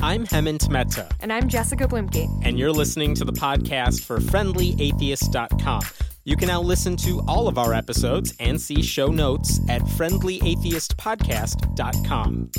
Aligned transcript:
I'm 0.00 0.26
Hemant 0.26 0.68
Mehta. 0.68 1.08
And 1.20 1.32
I'm 1.32 1.48
Jessica 1.48 1.86
Bluemke. 1.88 2.28
And 2.44 2.58
you're 2.58 2.72
listening 2.72 3.14
to 3.14 3.24
the 3.24 3.32
podcast 3.32 4.04
for 4.04 4.18
FriendlyAtheist.com. 4.18 5.80
You 6.24 6.36
can 6.36 6.48
now 6.48 6.60
listen 6.60 6.96
to 6.98 7.22
all 7.28 7.48
of 7.48 7.56
our 7.56 7.72
episodes 7.72 8.34
and 8.40 8.60
see 8.60 8.82
show 8.82 9.06
notes 9.08 9.58
at 9.68 9.80
FriendlyAtheistPodcast.com. 9.82 12.50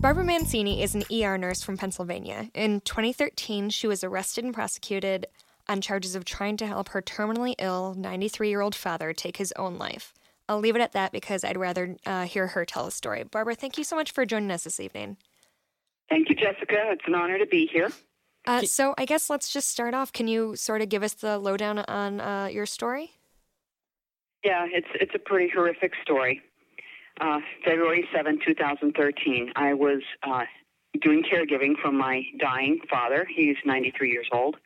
Barbara 0.00 0.24
Mancini 0.24 0.82
is 0.82 0.94
an 0.94 1.02
ER 1.12 1.36
nurse 1.36 1.62
from 1.62 1.76
Pennsylvania. 1.76 2.48
In 2.54 2.80
2013, 2.82 3.70
she 3.70 3.88
was 3.88 4.04
arrested 4.04 4.44
and 4.44 4.54
prosecuted 4.54 5.26
on 5.68 5.80
charges 5.80 6.14
of 6.14 6.24
trying 6.24 6.56
to 6.58 6.66
help 6.66 6.90
her 6.90 7.02
terminally 7.02 7.54
ill 7.58 7.94
93 7.94 8.48
year 8.48 8.60
old 8.60 8.74
father 8.74 9.12
take 9.12 9.38
his 9.38 9.52
own 9.56 9.78
life. 9.78 10.12
I'll 10.48 10.60
leave 10.60 10.76
it 10.76 10.82
at 10.82 10.92
that 10.92 11.12
because 11.12 11.44
I'd 11.44 11.56
rather 11.56 11.96
uh, 12.06 12.24
hear 12.24 12.46
her 12.48 12.64
tell 12.64 12.86
a 12.86 12.90
story. 12.90 13.24
Barbara, 13.24 13.54
thank 13.54 13.78
you 13.78 13.84
so 13.84 13.96
much 13.96 14.12
for 14.12 14.24
joining 14.24 14.50
us 14.50 14.64
this 14.64 14.78
evening. 14.78 15.16
Thank 16.08 16.28
you, 16.28 16.36
Jessica. 16.36 16.90
It's 16.92 17.04
an 17.06 17.14
honor 17.14 17.38
to 17.38 17.46
be 17.46 17.68
here. 17.72 17.90
Uh, 18.46 18.62
so, 18.62 18.94
I 18.96 19.06
guess 19.06 19.28
let's 19.28 19.52
just 19.52 19.68
start 19.68 19.92
off. 19.92 20.12
Can 20.12 20.28
you 20.28 20.54
sort 20.54 20.80
of 20.80 20.88
give 20.88 21.02
us 21.02 21.14
the 21.14 21.36
lowdown 21.38 21.80
on 21.80 22.20
uh, 22.20 22.46
your 22.46 22.64
story? 22.64 23.10
Yeah, 24.44 24.66
it's 24.70 24.86
it's 24.94 25.10
a 25.16 25.18
pretty 25.18 25.50
horrific 25.52 25.92
story. 26.02 26.40
Uh, 27.20 27.40
February 27.64 28.06
7, 28.14 28.38
2013, 28.46 29.52
I 29.56 29.72
was 29.72 30.02
uh, 30.22 30.44
doing 31.00 31.24
caregiving 31.24 31.74
for 31.80 31.90
my 31.90 32.22
dying 32.38 32.78
father. 32.90 33.26
He's 33.34 33.56
93 33.64 34.10
years 34.10 34.28
old. 34.32 34.56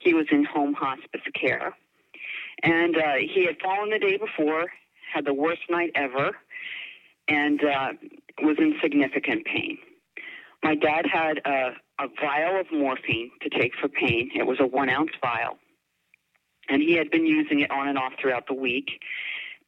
He 0.00 0.12
was 0.12 0.26
in 0.30 0.44
home 0.44 0.74
hospice 0.74 1.22
care. 1.40 1.74
And 2.62 2.96
uh, 2.96 3.14
he 3.34 3.46
had 3.46 3.56
fallen 3.60 3.90
the 3.90 3.98
day 3.98 4.16
before, 4.16 4.66
had 5.14 5.24
the 5.24 5.34
worst 5.34 5.62
night 5.70 5.92
ever, 5.94 6.36
and 7.28 7.60
uh, 7.64 7.92
was 8.42 8.56
in 8.58 8.74
significant 8.82 9.44
pain. 9.44 9.78
My 10.62 10.74
dad 10.74 11.06
had 11.06 11.40
a, 11.46 11.72
a 12.00 12.08
vial 12.20 12.60
of 12.60 12.66
morphine 12.72 13.30
to 13.42 13.48
take 13.48 13.72
for 13.80 13.88
pain. 13.88 14.30
It 14.34 14.46
was 14.46 14.58
a 14.60 14.66
one 14.66 14.88
ounce 14.88 15.12
vial. 15.20 15.58
And 16.68 16.82
he 16.82 16.94
had 16.94 17.10
been 17.10 17.26
using 17.26 17.60
it 17.60 17.70
on 17.70 17.88
and 17.88 17.98
off 17.98 18.14
throughout 18.20 18.46
the 18.46 18.54
week. 18.54 18.88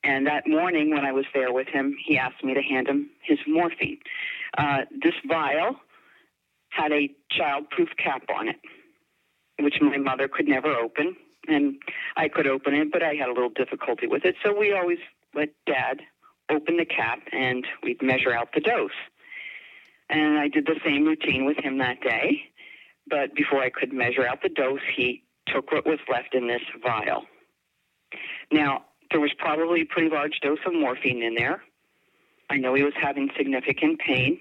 And 0.02 0.26
that 0.26 0.46
morning, 0.46 0.90
when 0.90 1.04
I 1.04 1.12
was 1.12 1.26
there 1.34 1.52
with 1.52 1.68
him, 1.68 1.96
he 2.04 2.16
asked 2.16 2.42
me 2.42 2.54
to 2.54 2.62
hand 2.62 2.88
him 2.88 3.10
his 3.22 3.38
morphine. 3.46 3.98
Uh, 4.56 4.82
this 5.02 5.14
vial 5.28 5.76
had 6.70 6.92
a 6.92 7.10
child-proof 7.30 7.90
cap 8.02 8.22
on 8.34 8.48
it, 8.48 8.56
which 9.60 9.76
my 9.80 9.98
mother 9.98 10.28
could 10.28 10.48
never 10.48 10.74
open, 10.74 11.16
and 11.48 11.76
I 12.16 12.28
could 12.28 12.46
open 12.46 12.74
it, 12.74 12.92
but 12.92 13.02
I 13.02 13.14
had 13.14 13.28
a 13.28 13.32
little 13.32 13.50
difficulty 13.50 14.06
with 14.06 14.24
it. 14.24 14.36
So 14.44 14.56
we 14.58 14.72
always 14.72 14.98
let 15.36 15.50
Dad 15.66 16.00
open 16.50 16.76
the 16.76 16.84
cap, 16.84 17.20
and 17.32 17.64
we'd 17.82 18.02
measure 18.02 18.32
out 18.32 18.48
the 18.54 18.60
dose. 18.60 18.90
And 20.08 20.38
I 20.38 20.48
did 20.48 20.66
the 20.66 20.80
same 20.84 21.04
routine 21.04 21.44
with 21.44 21.58
him 21.58 21.78
that 21.78 22.00
day, 22.00 22.42
but 23.08 23.34
before 23.34 23.60
I 23.60 23.70
could 23.70 23.92
measure 23.92 24.26
out 24.26 24.42
the 24.42 24.48
dose, 24.48 24.80
he 24.96 25.22
took 25.48 25.72
what 25.72 25.86
was 25.86 25.98
left 26.10 26.34
in 26.34 26.46
this 26.46 26.62
vial. 26.82 27.24
Now, 28.52 28.84
there 29.10 29.20
was 29.20 29.32
probably 29.38 29.82
a 29.82 29.86
pretty 29.86 30.08
large 30.08 30.40
dose 30.40 30.58
of 30.66 30.74
morphine 30.74 31.22
in 31.22 31.34
there. 31.34 31.62
I 32.50 32.56
know 32.56 32.74
he 32.74 32.82
was 32.82 32.94
having 33.00 33.30
significant 33.36 33.98
pain. 33.98 34.38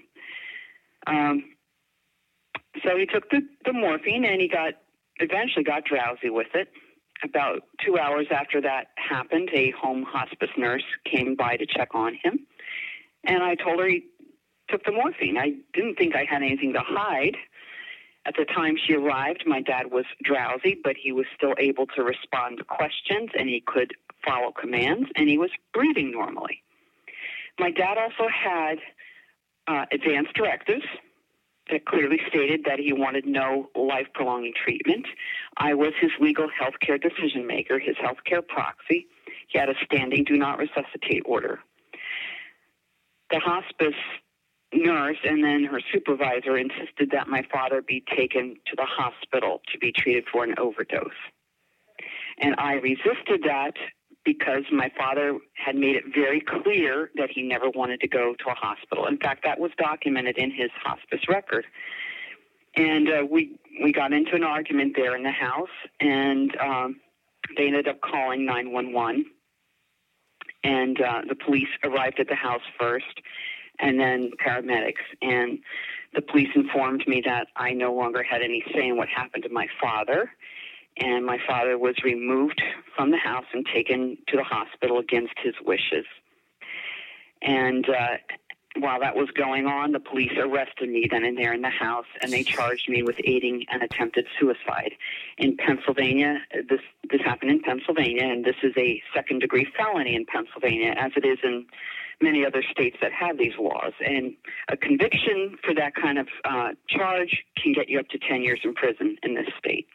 Um, 1.06 1.44
so 2.84 2.96
he 2.96 3.06
took 3.06 3.30
the, 3.30 3.40
the 3.64 3.72
morphine 3.72 4.24
and 4.24 4.40
he 4.40 4.48
got 4.48 4.74
eventually 5.18 5.64
got 5.64 5.84
drowsy 5.84 6.30
with 6.30 6.48
it. 6.54 6.68
About 7.24 7.62
two 7.84 7.98
hours 7.98 8.26
after 8.30 8.60
that 8.60 8.88
happened, 8.96 9.50
a 9.52 9.70
home 9.70 10.04
hospice 10.06 10.50
nurse 10.56 10.84
came 11.10 11.34
by 11.34 11.56
to 11.56 11.66
check 11.66 11.94
on 11.94 12.14
him. 12.22 12.46
And 13.24 13.42
I 13.42 13.54
told 13.54 13.80
her 13.80 13.88
he 13.88 14.04
took 14.68 14.84
the 14.84 14.92
morphine. 14.92 15.36
I 15.38 15.54
didn't 15.72 15.96
think 15.96 16.14
I 16.14 16.24
had 16.24 16.42
anything 16.42 16.72
to 16.74 16.80
hide. 16.80 17.36
At 18.26 18.34
the 18.36 18.44
time 18.44 18.76
she 18.76 18.94
arrived, 18.94 19.44
my 19.46 19.62
dad 19.62 19.92
was 19.92 20.04
drowsy, 20.22 20.76
but 20.82 20.96
he 21.00 21.12
was 21.12 21.26
still 21.36 21.54
able 21.58 21.86
to 21.96 22.02
respond 22.02 22.58
to 22.58 22.64
questions 22.64 23.30
and 23.38 23.48
he 23.48 23.62
could 23.64 23.94
follow 24.24 24.50
commands 24.52 25.08
and 25.14 25.28
he 25.28 25.38
was 25.38 25.50
breathing 25.72 26.10
normally. 26.10 26.62
My 27.58 27.70
dad 27.70 27.96
also 27.96 28.28
had 28.28 28.78
uh, 29.68 29.86
advanced 29.92 30.34
directives 30.34 30.84
that 31.70 31.86
clearly 31.86 32.20
stated 32.28 32.64
that 32.64 32.78
he 32.78 32.92
wanted 32.92 33.26
no 33.26 33.68
life 33.74 34.06
prolonging 34.14 34.52
treatment. 34.54 35.06
I 35.56 35.74
was 35.74 35.92
his 36.00 36.10
legal 36.20 36.48
health 36.48 36.74
care 36.80 36.98
decision 36.98 37.46
maker, 37.46 37.78
his 37.78 37.96
health 38.00 38.18
care 38.24 38.42
proxy. 38.42 39.06
He 39.48 39.58
had 39.58 39.68
a 39.68 39.74
standing 39.84 40.24
do 40.24 40.36
not 40.36 40.58
resuscitate 40.58 41.22
order. 41.24 41.60
The 43.30 43.40
hospice 43.40 43.94
nurse 44.72 45.16
and 45.24 45.42
then 45.42 45.64
her 45.64 45.80
supervisor 45.92 46.56
insisted 46.56 47.10
that 47.12 47.28
my 47.28 47.42
father 47.52 47.82
be 47.82 48.04
taken 48.14 48.56
to 48.66 48.76
the 48.76 48.84
hospital 48.84 49.60
to 49.72 49.78
be 49.78 49.92
treated 49.92 50.24
for 50.30 50.44
an 50.44 50.54
overdose. 50.58 51.10
And 52.38 52.54
I 52.58 52.74
resisted 52.74 53.42
that 53.44 53.74
because 54.26 54.64
my 54.72 54.90
father 54.98 55.38
had 55.54 55.76
made 55.76 55.94
it 55.96 56.04
very 56.12 56.40
clear 56.40 57.10
that 57.14 57.30
he 57.30 57.42
never 57.42 57.70
wanted 57.70 58.00
to 58.00 58.08
go 58.08 58.34
to 58.34 58.50
a 58.50 58.54
hospital. 58.54 59.06
In 59.06 59.16
fact, 59.16 59.44
that 59.44 59.58
was 59.58 59.70
documented 59.78 60.36
in 60.36 60.50
his 60.50 60.70
hospice 60.82 61.20
record. 61.28 61.64
And 62.74 63.08
uh, 63.08 63.24
we 63.30 63.58
we 63.82 63.92
got 63.92 64.12
into 64.12 64.34
an 64.34 64.42
argument 64.42 64.94
there 64.96 65.16
in 65.16 65.22
the 65.22 65.30
house, 65.30 65.70
and 66.00 66.54
um, 66.58 67.00
they 67.56 67.68
ended 67.68 67.88
up 67.88 68.00
calling 68.02 68.44
911. 68.44 69.24
And 70.64 71.00
uh, 71.00 71.22
the 71.28 71.36
police 71.36 71.68
arrived 71.84 72.18
at 72.18 72.28
the 72.28 72.34
house 72.34 72.62
first, 72.78 73.22
and 73.78 73.98
then 73.98 74.32
paramedics. 74.44 75.06
And 75.22 75.60
the 76.14 76.20
police 76.20 76.48
informed 76.54 77.04
me 77.06 77.22
that 77.24 77.46
I 77.56 77.72
no 77.72 77.94
longer 77.94 78.22
had 78.22 78.42
any 78.42 78.62
say 78.74 78.88
in 78.88 78.96
what 78.96 79.08
happened 79.08 79.44
to 79.44 79.50
my 79.50 79.68
father 79.80 80.30
and 80.98 81.24
my 81.24 81.38
father 81.46 81.78
was 81.78 81.94
removed 82.02 82.62
from 82.94 83.10
the 83.10 83.18
house 83.18 83.44
and 83.52 83.66
taken 83.72 84.16
to 84.28 84.36
the 84.36 84.44
hospital 84.44 84.98
against 84.98 85.34
his 85.42 85.54
wishes. 85.64 86.06
And 87.42 87.88
uh, 87.88 88.16
while 88.78 89.00
that 89.00 89.16
was 89.16 89.28
going 89.30 89.66
on, 89.66 89.92
the 89.92 90.00
police 90.00 90.32
arrested 90.38 90.88
me 90.88 91.06
then 91.10 91.24
and 91.24 91.36
there 91.36 91.52
in 91.52 91.62
the 91.62 91.70
house, 91.70 92.06
and 92.20 92.32
they 92.32 92.42
charged 92.42 92.88
me 92.88 93.02
with 93.02 93.16
aiding 93.24 93.64
an 93.70 93.82
attempted 93.82 94.26
suicide. 94.38 94.92
In 95.38 95.56
Pennsylvania, 95.56 96.38
this 96.68 96.80
this 97.10 97.20
happened 97.22 97.50
in 97.50 97.60
Pennsylvania, 97.60 98.24
and 98.24 98.44
this 98.44 98.56
is 98.62 98.72
a 98.76 99.02
second 99.14 99.40
degree 99.40 99.66
felony 99.76 100.14
in 100.14 100.26
Pennsylvania, 100.26 100.94
as 100.96 101.12
it 101.16 101.24
is 101.24 101.38
in 101.42 101.66
many 102.20 102.44
other 102.44 102.62
states 102.70 102.96
that 103.02 103.12
have 103.12 103.38
these 103.38 103.52
laws. 103.58 103.92
And 104.04 104.34
a 104.68 104.76
conviction 104.76 105.56
for 105.62 105.74
that 105.74 105.94
kind 105.94 106.18
of 106.18 106.28
uh, 106.44 106.70
charge 106.88 107.44
can 107.62 107.72
get 107.72 107.88
you 107.88 107.98
up 107.98 108.08
to 108.08 108.18
10 108.18 108.42
years 108.42 108.60
in 108.64 108.74
prison 108.74 109.16
in 109.22 109.34
this 109.34 109.48
state. 109.58 109.86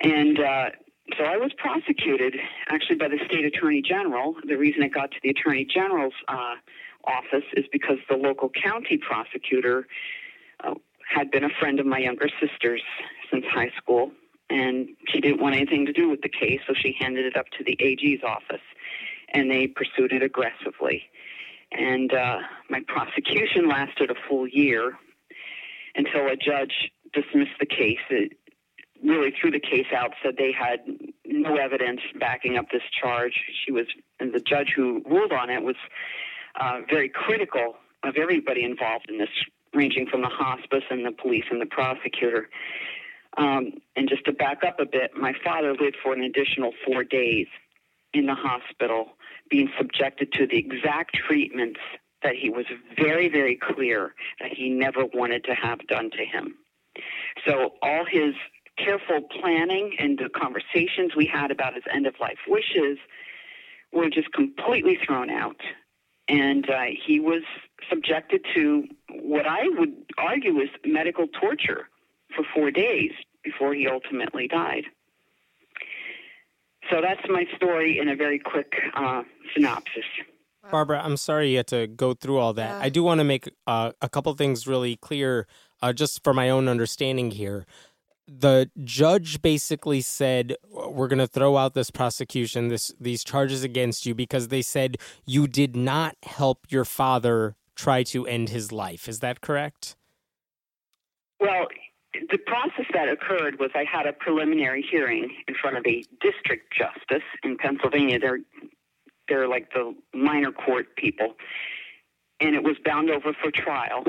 And 0.00 0.38
uh, 0.38 0.70
so 1.18 1.24
I 1.24 1.36
was 1.36 1.52
prosecuted 1.56 2.34
actually 2.68 2.96
by 2.96 3.08
the 3.08 3.18
state 3.26 3.44
attorney 3.44 3.82
general. 3.82 4.34
The 4.46 4.56
reason 4.56 4.82
it 4.82 4.92
got 4.92 5.10
to 5.12 5.16
the 5.22 5.30
attorney 5.30 5.64
general's 5.64 6.14
uh, 6.28 6.56
office 7.04 7.44
is 7.56 7.64
because 7.72 7.98
the 8.10 8.16
local 8.16 8.50
county 8.50 8.98
prosecutor 8.98 9.86
uh, 10.64 10.74
had 11.08 11.30
been 11.30 11.44
a 11.44 11.50
friend 11.60 11.78
of 11.78 11.86
my 11.86 11.98
younger 11.98 12.28
sister's 12.40 12.82
since 13.30 13.44
high 13.50 13.70
school, 13.76 14.10
and 14.50 14.88
she 15.08 15.20
didn't 15.20 15.40
want 15.40 15.54
anything 15.54 15.86
to 15.86 15.92
do 15.92 16.08
with 16.08 16.20
the 16.22 16.28
case, 16.28 16.60
so 16.66 16.74
she 16.74 16.96
handed 16.98 17.24
it 17.24 17.36
up 17.36 17.46
to 17.58 17.64
the 17.64 17.76
AG's 17.80 18.22
office, 18.24 18.64
and 19.32 19.50
they 19.50 19.66
pursued 19.66 20.12
it 20.12 20.22
aggressively. 20.22 21.02
And 21.72 22.12
uh, 22.12 22.38
my 22.68 22.80
prosecution 22.88 23.68
lasted 23.68 24.10
a 24.10 24.14
full 24.28 24.48
year 24.48 24.98
until 25.94 26.26
a 26.26 26.36
judge 26.36 26.90
dismissed 27.12 27.58
the 27.60 27.66
case. 27.66 27.98
It, 28.10 28.32
really 29.06 29.32
threw 29.40 29.50
the 29.50 29.60
case 29.60 29.86
out, 29.94 30.12
said 30.22 30.34
they 30.36 30.52
had 30.52 30.80
no 31.24 31.56
evidence 31.56 32.00
backing 32.18 32.56
up 32.56 32.66
this 32.70 32.82
charge. 33.00 33.34
She 33.64 33.72
was, 33.72 33.86
and 34.20 34.32
the 34.32 34.40
judge 34.40 34.72
who 34.74 35.02
ruled 35.06 35.32
on 35.32 35.50
it 35.50 35.62
was 35.62 35.76
uh, 36.60 36.80
very 36.88 37.08
critical 37.08 37.76
of 38.02 38.16
everybody 38.16 38.64
involved 38.64 39.06
in 39.08 39.18
this, 39.18 39.28
ranging 39.74 40.06
from 40.06 40.22
the 40.22 40.28
hospice 40.28 40.84
and 40.90 41.04
the 41.04 41.12
police 41.12 41.44
and 41.50 41.60
the 41.60 41.66
prosecutor. 41.66 42.48
Um, 43.36 43.74
and 43.96 44.08
just 44.08 44.24
to 44.24 44.32
back 44.32 44.64
up 44.66 44.80
a 44.80 44.86
bit, 44.86 45.12
my 45.16 45.34
father 45.44 45.74
lived 45.74 45.96
for 46.02 46.12
an 46.14 46.22
additional 46.22 46.72
four 46.86 47.04
days 47.04 47.46
in 48.14 48.26
the 48.26 48.34
hospital 48.34 49.08
being 49.50 49.70
subjected 49.78 50.32
to 50.32 50.46
the 50.46 50.56
exact 50.56 51.14
treatments 51.14 51.80
that 52.22 52.34
he 52.34 52.48
was 52.48 52.64
very, 52.96 53.28
very 53.28 53.56
clear 53.56 54.14
that 54.40 54.52
he 54.52 54.70
never 54.70 55.04
wanted 55.12 55.44
to 55.44 55.54
have 55.54 55.78
done 55.86 56.10
to 56.10 56.24
him. 56.24 56.54
So 57.46 57.74
all 57.82 58.04
his 58.10 58.34
careful 58.78 59.22
planning 59.40 59.96
and 59.98 60.18
the 60.18 60.28
conversations 60.28 61.16
we 61.16 61.26
had 61.26 61.50
about 61.50 61.74
his 61.74 61.84
end 61.92 62.06
of 62.06 62.14
life 62.20 62.38
wishes 62.46 62.98
were 63.92 64.10
just 64.10 64.32
completely 64.32 64.98
thrown 65.04 65.30
out. 65.30 65.60
And 66.28 66.68
uh, 66.68 66.86
he 67.06 67.20
was 67.20 67.42
subjected 67.88 68.44
to 68.54 68.84
what 69.10 69.46
I 69.46 69.68
would 69.78 69.94
argue 70.18 70.58
is 70.58 70.68
medical 70.84 71.28
torture 71.28 71.88
for 72.34 72.44
four 72.54 72.70
days 72.70 73.12
before 73.44 73.74
he 73.74 73.86
ultimately 73.86 74.48
died. 74.48 74.84
So 76.90 77.00
that's 77.00 77.20
my 77.28 77.44
story 77.56 77.98
in 77.98 78.08
a 78.08 78.16
very 78.16 78.38
quick 78.38 78.72
uh, 78.94 79.22
synopsis. 79.54 80.04
Barbara, 80.70 81.00
I'm 81.02 81.16
sorry 81.16 81.50
you 81.50 81.58
had 81.58 81.68
to 81.68 81.86
go 81.86 82.14
through 82.14 82.38
all 82.38 82.52
that. 82.54 82.70
Yeah. 82.70 82.84
I 82.84 82.88
do 82.88 83.02
want 83.04 83.18
to 83.18 83.24
make 83.24 83.48
uh, 83.66 83.92
a 84.02 84.08
couple 84.08 84.34
things 84.34 84.66
really 84.66 84.96
clear, 84.96 85.46
uh, 85.80 85.92
just 85.92 86.24
for 86.24 86.34
my 86.34 86.50
own 86.50 86.68
understanding 86.68 87.30
here. 87.30 87.66
The 88.28 88.70
judge 88.82 89.40
basically 89.40 90.00
said, 90.00 90.56
"We're 90.68 91.08
going 91.08 91.20
to 91.20 91.28
throw 91.28 91.56
out 91.56 91.74
this 91.74 91.90
prosecution, 91.90 92.68
this 92.68 92.92
these 93.00 93.22
charges 93.22 93.62
against 93.62 94.04
you, 94.04 94.14
because 94.14 94.48
they 94.48 94.62
said 94.62 94.96
you 95.24 95.46
did 95.46 95.76
not 95.76 96.16
help 96.24 96.66
your 96.68 96.84
father 96.84 97.54
try 97.76 98.02
to 98.04 98.26
end 98.26 98.48
his 98.48 98.72
life." 98.72 99.08
Is 99.08 99.20
that 99.20 99.40
correct? 99.40 99.96
Well, 101.38 101.68
the 102.30 102.38
process 102.38 102.86
that 102.92 103.08
occurred 103.08 103.58
was 103.60 103.70
I 103.74 103.84
had 103.84 104.06
a 104.06 104.12
preliminary 104.12 104.82
hearing 104.82 105.30
in 105.46 105.54
front 105.54 105.76
of 105.76 105.86
a 105.86 106.02
district 106.20 106.72
justice 106.76 107.26
in 107.42 107.56
Pennsylvania. 107.56 108.18
They're 108.18 108.40
they're 109.28 109.48
like 109.48 109.72
the 109.72 109.94
minor 110.14 110.52
court 110.52 110.96
people, 110.96 111.34
and 112.40 112.54
it 112.54 112.62
was 112.62 112.76
bound 112.84 113.10
over 113.10 113.32
for 113.32 113.50
trial. 113.50 114.04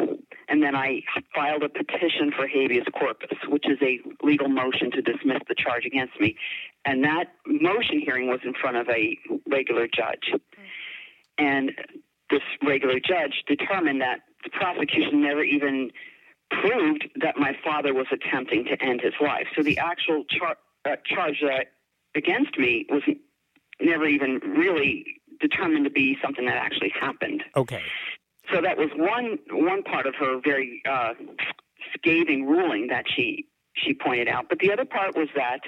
And 0.49 0.63
then 0.63 0.75
I 0.75 1.01
filed 1.35 1.63
a 1.63 1.69
petition 1.69 2.31
for 2.35 2.47
habeas 2.47 2.85
corpus, 2.97 3.37
which 3.47 3.65
is 3.67 3.77
a 3.81 3.99
legal 4.23 4.47
motion 4.47 4.91
to 4.91 5.01
dismiss 5.01 5.39
the 5.47 5.55
charge 5.55 5.85
against 5.85 6.19
me. 6.19 6.35
And 6.85 7.03
that 7.03 7.33
motion 7.45 7.99
hearing 7.99 8.27
was 8.27 8.39
in 8.43 8.53
front 8.53 8.77
of 8.77 8.87
a 8.89 9.17
regular 9.49 9.87
judge. 9.87 10.33
And 11.37 11.71
this 12.29 12.41
regular 12.65 12.99
judge 12.99 13.43
determined 13.47 14.01
that 14.01 14.19
the 14.43 14.49
prosecution 14.49 15.21
never 15.21 15.43
even 15.43 15.91
proved 16.49 17.07
that 17.21 17.37
my 17.37 17.57
father 17.63 17.93
was 17.93 18.07
attempting 18.11 18.65
to 18.65 18.81
end 18.81 19.01
his 19.01 19.13
life. 19.21 19.47
So 19.55 19.63
the 19.63 19.77
actual 19.77 20.23
char- 20.29 20.57
uh, 20.85 20.95
charge 21.05 21.41
that 21.41 21.67
against 22.15 22.57
me 22.57 22.85
was 22.89 23.03
never 23.81 24.05
even 24.05 24.39
really 24.57 25.05
determined 25.39 25.85
to 25.85 25.91
be 25.91 26.17
something 26.21 26.45
that 26.45 26.57
actually 26.57 26.91
happened. 26.99 27.43
Okay. 27.55 27.83
So 28.53 28.61
that 28.61 28.77
was 28.77 28.89
one 28.95 29.39
one 29.51 29.83
part 29.83 30.05
of 30.05 30.15
her 30.15 30.39
very 30.43 30.81
uh, 30.89 31.13
scathing 31.95 32.45
ruling 32.45 32.87
that 32.87 33.05
she 33.13 33.47
she 33.75 33.93
pointed 33.93 34.27
out. 34.27 34.45
But 34.49 34.59
the 34.59 34.71
other 34.71 34.85
part 34.85 35.15
was 35.15 35.27
that 35.35 35.59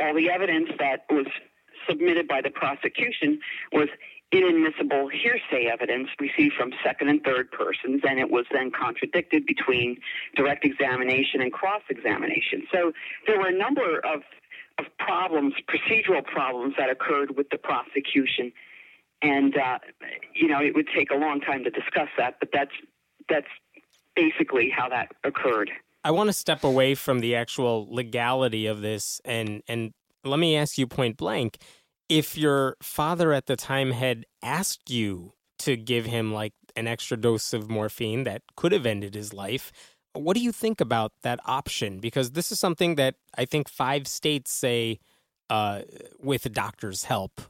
all 0.00 0.14
the 0.14 0.30
evidence 0.30 0.70
that 0.78 1.04
was 1.10 1.26
submitted 1.88 2.26
by 2.26 2.40
the 2.40 2.50
prosecution 2.50 3.40
was 3.72 3.88
inadmissible 4.32 5.08
hearsay 5.08 5.66
evidence 5.70 6.08
received 6.18 6.54
from 6.54 6.72
second 6.82 7.08
and 7.08 7.22
third 7.22 7.50
persons, 7.52 8.02
and 8.08 8.18
it 8.18 8.30
was 8.30 8.46
then 8.52 8.70
contradicted 8.70 9.46
between 9.46 9.96
direct 10.34 10.64
examination 10.64 11.40
and 11.40 11.52
cross 11.52 11.82
examination. 11.88 12.66
So 12.72 12.92
there 13.26 13.38
were 13.38 13.48
a 13.48 13.56
number 13.56 14.00
of 14.00 14.22
of 14.78 14.86
problems, 14.98 15.54
procedural 15.68 16.24
problems 16.24 16.74
that 16.78 16.90
occurred 16.90 17.36
with 17.36 17.48
the 17.50 17.58
prosecution, 17.58 18.52
and 19.24 19.56
uh, 19.56 19.78
you 20.34 20.48
know 20.48 20.60
it 20.60 20.74
would 20.74 20.88
take 20.94 21.10
a 21.10 21.16
long 21.16 21.40
time 21.40 21.64
to 21.64 21.70
discuss 21.70 22.08
that, 22.18 22.36
but 22.38 22.50
that's 22.52 22.70
that's 23.28 23.48
basically 24.14 24.70
how 24.70 24.88
that 24.88 25.08
occurred. 25.24 25.70
I 26.04 26.10
want 26.10 26.28
to 26.28 26.32
step 26.32 26.62
away 26.62 26.94
from 26.94 27.20
the 27.20 27.34
actual 27.34 27.88
legality 27.90 28.66
of 28.66 28.82
this, 28.82 29.20
and 29.24 29.62
and 29.66 29.92
let 30.24 30.38
me 30.38 30.56
ask 30.56 30.78
you 30.78 30.86
point 30.86 31.16
blank: 31.16 31.58
if 32.08 32.36
your 32.36 32.76
father 32.82 33.32
at 33.32 33.46
the 33.46 33.56
time 33.56 33.92
had 33.92 34.26
asked 34.42 34.90
you 34.90 35.32
to 35.60 35.76
give 35.76 36.04
him 36.04 36.32
like 36.32 36.52
an 36.76 36.86
extra 36.86 37.16
dose 37.16 37.52
of 37.52 37.70
morphine 37.70 38.24
that 38.24 38.42
could 38.56 38.72
have 38.72 38.84
ended 38.84 39.14
his 39.14 39.32
life 39.32 39.72
what 40.14 40.36
do 40.36 40.42
you 40.42 40.52
think 40.52 40.80
about 40.80 41.12
that 41.22 41.40
option? 41.44 41.98
Because 41.98 42.30
this 42.30 42.50
is 42.52 42.58
something 42.58 42.94
that 42.94 43.16
I 43.36 43.44
think 43.44 43.68
five 43.68 44.06
states 44.06 44.52
say 44.52 45.00
uh, 45.50 45.82
with 46.20 46.46
a 46.46 46.48
doctor's 46.48 47.04
help, 47.04 47.40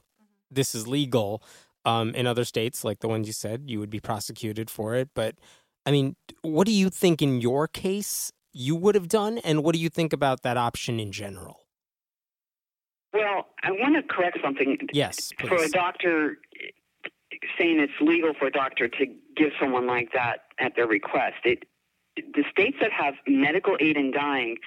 this 0.51 0.75
is 0.75 0.87
legal. 0.87 1.43
Um, 1.85 2.15
in 2.15 2.25
other 2.25 2.45
states, 2.45 2.83
like 2.83 2.99
the 2.99 3.07
ones 3.07 3.27
you 3.27 3.33
said, 3.33 3.63
you 3.67 3.79
would 3.79 3.91
be 3.91 3.99
prosecuted 3.99 4.69
for 4.69 4.95
it. 4.95 5.09
But 5.13 5.35
I 5.85 5.91
mean, 5.91 6.15
what 6.41 6.65
do 6.65 6.73
you 6.73 6.89
think 6.89 7.21
in 7.21 7.41
your 7.41 7.67
case 7.67 8.31
you 8.53 8.75
would 8.75 8.95
have 8.95 9.07
done? 9.07 9.37
And 9.39 9.63
what 9.63 9.75
do 9.75 9.79
you 9.79 9.89
think 9.89 10.11
about 10.13 10.41
that 10.41 10.57
option 10.57 10.99
in 10.99 11.11
general? 11.11 11.59
Well, 13.13 13.47
I 13.63 13.71
want 13.71 13.95
to 13.95 14.03
correct 14.03 14.39
something. 14.43 14.77
Yes, 14.91 15.31
please. 15.39 15.47
For 15.47 15.63
a 15.63 15.69
doctor 15.69 16.37
saying 17.57 17.79
it's 17.79 17.93
legal 18.01 18.33
for 18.37 18.47
a 18.47 18.51
doctor 18.51 18.87
to 18.87 19.05
give 19.37 19.51
someone 19.59 19.87
like 19.87 20.11
that 20.13 20.39
at 20.59 20.75
their 20.75 20.87
request, 20.87 21.35
it 21.43 21.63
the 22.15 22.43
states 22.49 22.77
that 22.81 22.91
have 22.91 23.15
medical 23.27 23.75
aid 23.79 23.97
in 23.97 24.11
dying, 24.11 24.57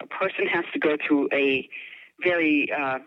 a 0.00 0.06
person 0.06 0.46
has 0.46 0.64
to 0.72 0.78
go 0.78 0.96
through 1.06 1.28
a 1.32 1.68
very 2.22 2.70
uh, 2.72 2.98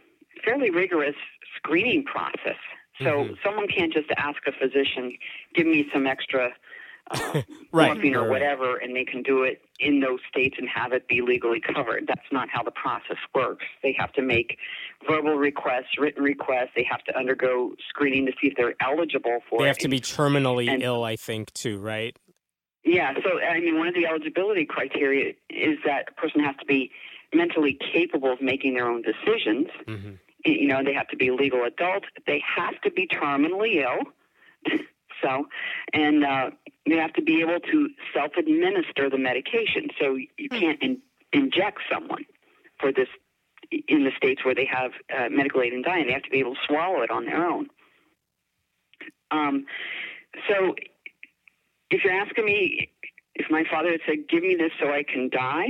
fairly 0.43 0.69
rigorous 0.69 1.15
screening 1.55 2.03
process. 2.03 2.57
So 2.99 3.05
mm-hmm. 3.05 3.33
someone 3.43 3.67
can't 3.67 3.93
just 3.93 4.09
ask 4.17 4.39
a 4.47 4.51
physician, 4.51 5.17
"Give 5.53 5.67
me 5.67 5.87
some 5.93 6.07
extra 6.07 6.51
uh, 7.11 7.41
right, 7.71 7.93
morphine 7.93 8.15
or 8.15 8.29
whatever," 8.29 8.77
and 8.77 8.95
they 8.95 9.05
can 9.05 9.21
do 9.21 9.43
it 9.43 9.61
in 9.79 9.99
those 9.99 10.19
states 10.29 10.55
and 10.57 10.67
have 10.67 10.93
it 10.93 11.07
be 11.07 11.21
legally 11.21 11.61
covered. 11.61 12.05
That's 12.07 12.31
not 12.31 12.49
how 12.49 12.63
the 12.63 12.71
process 12.71 13.17
works. 13.35 13.65
They 13.83 13.95
have 13.99 14.11
to 14.13 14.21
make 14.21 14.57
verbal 15.07 15.35
requests, 15.35 15.97
written 15.99 16.23
requests. 16.23 16.71
They 16.75 16.87
have 16.89 17.03
to 17.03 17.17
undergo 17.17 17.73
screening 17.89 18.25
to 18.25 18.31
see 18.41 18.47
if 18.47 18.57
they're 18.57 18.75
eligible 18.81 19.39
for. 19.49 19.59
They 19.59 19.67
have 19.67 19.77
it. 19.77 19.81
to 19.81 19.89
be 19.89 19.99
terminally 19.99 20.69
and, 20.69 20.81
ill, 20.81 21.03
I 21.03 21.15
think, 21.15 21.53
too, 21.53 21.79
right? 21.79 22.17
Yeah, 22.83 23.13
so 23.23 23.39
I 23.39 23.59
mean, 23.59 23.77
one 23.77 23.87
of 23.87 23.95
the 23.95 24.05
eligibility 24.05 24.65
criteria 24.65 25.33
is 25.49 25.77
that 25.85 26.05
a 26.09 26.19
person 26.19 26.41
has 26.41 26.55
to 26.59 26.65
be 26.65 26.89
mentally 27.33 27.77
capable 27.93 28.31
of 28.31 28.41
making 28.41 28.75
their 28.75 28.87
own 28.87 29.01
decisions. 29.01 29.67
Mm-hmm. 29.87 30.11
You 30.45 30.67
know, 30.67 30.83
they 30.83 30.93
have 30.93 31.07
to 31.09 31.17
be 31.17 31.31
legal 31.31 31.63
adult. 31.63 32.03
They 32.25 32.41
have 32.55 32.79
to 32.81 32.91
be 32.91 33.07
terminally 33.07 33.83
ill. 33.83 34.79
so, 35.21 35.47
and 35.93 36.23
uh, 36.23 36.51
they 36.87 36.95
have 36.95 37.13
to 37.13 37.21
be 37.21 37.41
able 37.41 37.59
to 37.59 37.89
self-administer 38.13 39.09
the 39.09 39.17
medication. 39.17 39.89
So 39.99 40.15
you 40.15 40.49
hmm. 40.51 40.59
can't 40.59 40.81
in- 40.81 41.01
inject 41.33 41.79
someone 41.91 42.25
for 42.79 42.91
this 42.91 43.07
in 43.87 44.03
the 44.03 44.11
states 44.15 44.45
where 44.45 44.55
they 44.55 44.67
have 44.71 44.91
uh, 45.15 45.29
medical 45.29 45.61
aid 45.61 45.73
in 45.73 45.81
dying. 45.81 46.07
They 46.07 46.13
have 46.13 46.23
to 46.23 46.29
be 46.29 46.39
able 46.39 46.53
to 46.53 46.61
swallow 46.67 47.01
it 47.01 47.11
on 47.11 47.25
their 47.25 47.45
own. 47.45 47.67
Um, 49.31 49.65
so 50.47 50.75
if 51.89 52.03
you're 52.03 52.13
asking 52.13 52.45
me 52.45 52.89
if 53.35 53.49
my 53.51 53.63
father 53.69 53.91
had 53.91 54.01
said, 54.05 54.27
"Give 54.29 54.43
me 54.43 54.55
this 54.55 54.71
so 54.79 54.91
I 54.91 55.03
can 55.03 55.29
die," 55.29 55.67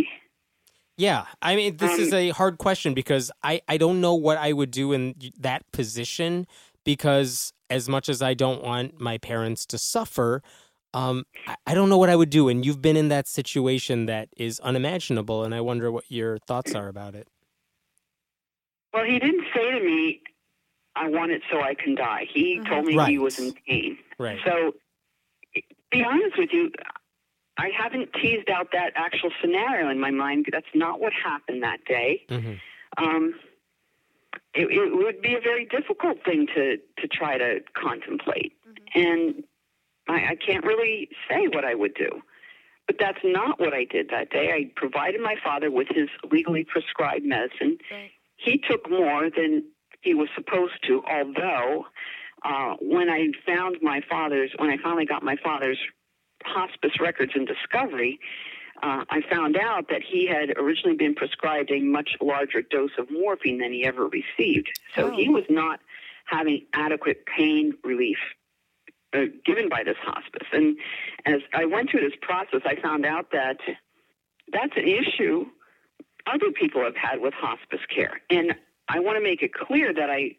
yeah, 0.97 1.25
I 1.41 1.55
mean, 1.55 1.77
this 1.77 1.93
um, 1.93 1.99
is 1.99 2.13
a 2.13 2.29
hard 2.29 2.57
question 2.57 2.93
because 2.93 3.31
I 3.43 3.61
I 3.67 3.77
don't 3.77 4.01
know 4.01 4.15
what 4.15 4.37
I 4.37 4.51
would 4.51 4.71
do 4.71 4.93
in 4.93 5.15
that 5.39 5.71
position 5.71 6.47
because 6.83 7.53
as 7.69 7.87
much 7.87 8.09
as 8.09 8.21
I 8.21 8.33
don't 8.33 8.63
want 8.63 8.99
my 8.99 9.17
parents 9.17 9.65
to 9.67 9.77
suffer. 9.77 10.41
Um, 10.93 11.25
I, 11.45 11.55
I 11.67 11.73
don't 11.73 11.89
know 11.89 11.97
what 11.97 12.09
I 12.09 12.15
would 12.15 12.29
do, 12.29 12.47
and 12.47 12.65
you've 12.65 12.81
been 12.81 12.97
in 12.97 13.09
that 13.09 13.27
situation 13.27 14.05
that 14.05 14.29
is 14.37 14.59
unimaginable, 14.61 15.43
and 15.43 15.53
I 15.53 15.61
wonder 15.61 15.91
what 15.91 16.05
your 16.07 16.37
thoughts 16.39 16.73
are 16.73 16.87
about 16.87 17.13
it. 17.13 17.27
Well, 18.93 19.03
he 19.03 19.19
didn't 19.19 19.45
say 19.53 19.71
to 19.71 19.85
me, 19.85 20.21
"I 20.95 21.09
want 21.09 21.31
it 21.31 21.41
so 21.51 21.61
I 21.61 21.75
can 21.75 21.93
die." 21.93 22.25
He 22.33 22.55
mm-hmm. 22.55 22.73
told 22.73 22.85
me 22.85 22.95
right. 22.95 23.09
he 23.09 23.19
was 23.19 23.37
in 23.37 23.53
pain. 23.67 23.97
Right. 24.17 24.39
So 24.45 24.73
be 25.91 26.03
honest 26.03 26.37
with 26.37 26.49
you, 26.51 26.71
I 27.57 27.69
haven't 27.75 28.13
teased 28.13 28.49
out 28.49 28.69
that 28.73 28.91
actual 28.95 29.31
scenario 29.41 29.89
in 29.89 29.99
my 29.99 30.11
mind. 30.11 30.47
That's 30.51 30.67
not 30.75 30.99
what 30.99 31.13
happened 31.13 31.63
that 31.63 31.83
day. 31.85 32.23
Mm-hmm. 32.29 32.53
Um, 33.03 33.33
it, 34.53 34.67
it, 34.71 34.95
would 34.95 35.21
be 35.21 35.35
a 35.35 35.39
very 35.39 35.65
difficult 35.65 36.23
thing 36.23 36.47
to 36.55 36.77
to 36.99 37.07
try 37.07 37.37
to 37.37 37.59
contemplate, 37.75 38.53
mm-hmm. 38.67 38.99
and 38.99 39.43
I, 40.07 40.31
I 40.31 40.35
can't 40.35 40.65
really 40.65 41.09
say 41.29 41.47
what 41.47 41.65
I 41.65 41.75
would 41.75 41.93
do. 41.93 42.21
But 42.87 42.97
that's 42.99 43.19
not 43.23 43.59
what 43.59 43.73
I 43.73 43.83
did 43.83 44.09
that 44.11 44.29
day. 44.29 44.51
I 44.53 44.71
provided 44.75 45.19
my 45.19 45.35
father 45.43 45.69
with 45.69 45.87
his 45.89 46.07
legally 46.31 46.63
prescribed 46.63 47.25
medicine. 47.25 47.77
Right. 47.91 48.11
He 48.37 48.59
took 48.69 48.89
more 48.89 49.29
than 49.29 49.65
he 50.01 50.13
was 50.13 50.29
supposed 50.35 50.75
to, 50.87 51.03
although 51.09 51.85
uh, 52.43 52.75
when 52.79 53.09
I 53.09 53.27
found 53.45 53.77
my 53.81 54.01
father's, 54.09 54.51
when 54.57 54.69
I 54.69 54.77
finally 54.81 55.05
got 55.05 55.21
my 55.21 55.35
father's 55.43 55.79
hospice 56.44 57.00
records 57.00 57.32
and 57.36 57.48
discovery, 57.48 58.20
uh, 58.84 59.03
I 59.10 59.22
found 59.29 59.58
out 59.58 59.89
that 59.89 60.01
he 60.03 60.27
had 60.27 60.58
originally 60.58 60.96
been 60.96 61.15
prescribed 61.15 61.72
a 61.72 61.79
much 61.79 62.10
larger 62.22 62.62
dose 62.62 62.91
of 62.98 63.10
morphine 63.10 63.58
than 63.60 63.74
he 63.74 63.86
ever 63.86 64.08
received. 64.08 64.70
So 64.96 65.08
oh. 65.08 65.15
he 65.15 65.29
was 65.29 65.46
not 65.50 65.79
having 66.25 66.65
adequate 66.74 67.25
pain 67.25 67.74
relief 67.84 68.17
uh, 69.13 69.22
given 69.46 69.70
by 69.70 69.84
this 69.84 69.98
hospice. 70.01 70.48
And 70.51 70.77
as 71.25 71.41
I 71.53 71.65
went 71.65 71.89
through 71.89 72.01
this 72.01 72.17
process, 72.22 72.62
I 72.65 72.79
found 72.82 73.06
out 73.06 73.32
that 73.32 73.58
that's 74.51 74.74
an 74.75 74.88
issue 74.88 75.46
other 76.27 76.51
people 76.51 76.84
have 76.84 76.96
had 76.96 77.22
with 77.22 77.34
hospice 77.34 77.79
care. 77.94 78.22
And 78.29 78.53
I 78.89 79.00
want 79.00 79.17
to 79.17 79.24
make 79.24 79.41
it 79.41 79.53
clear 79.53 79.94
that 79.94 80.10
I, 80.10 80.36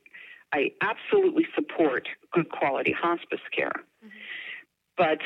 I 0.52 0.72
absolutely 0.82 1.46
support 1.54 2.08
good 2.32 2.50
quality 2.50 2.92
hospice 2.92 3.40
care. 3.54 3.72
Mm-hmm. 4.04 4.08
But 4.96 5.18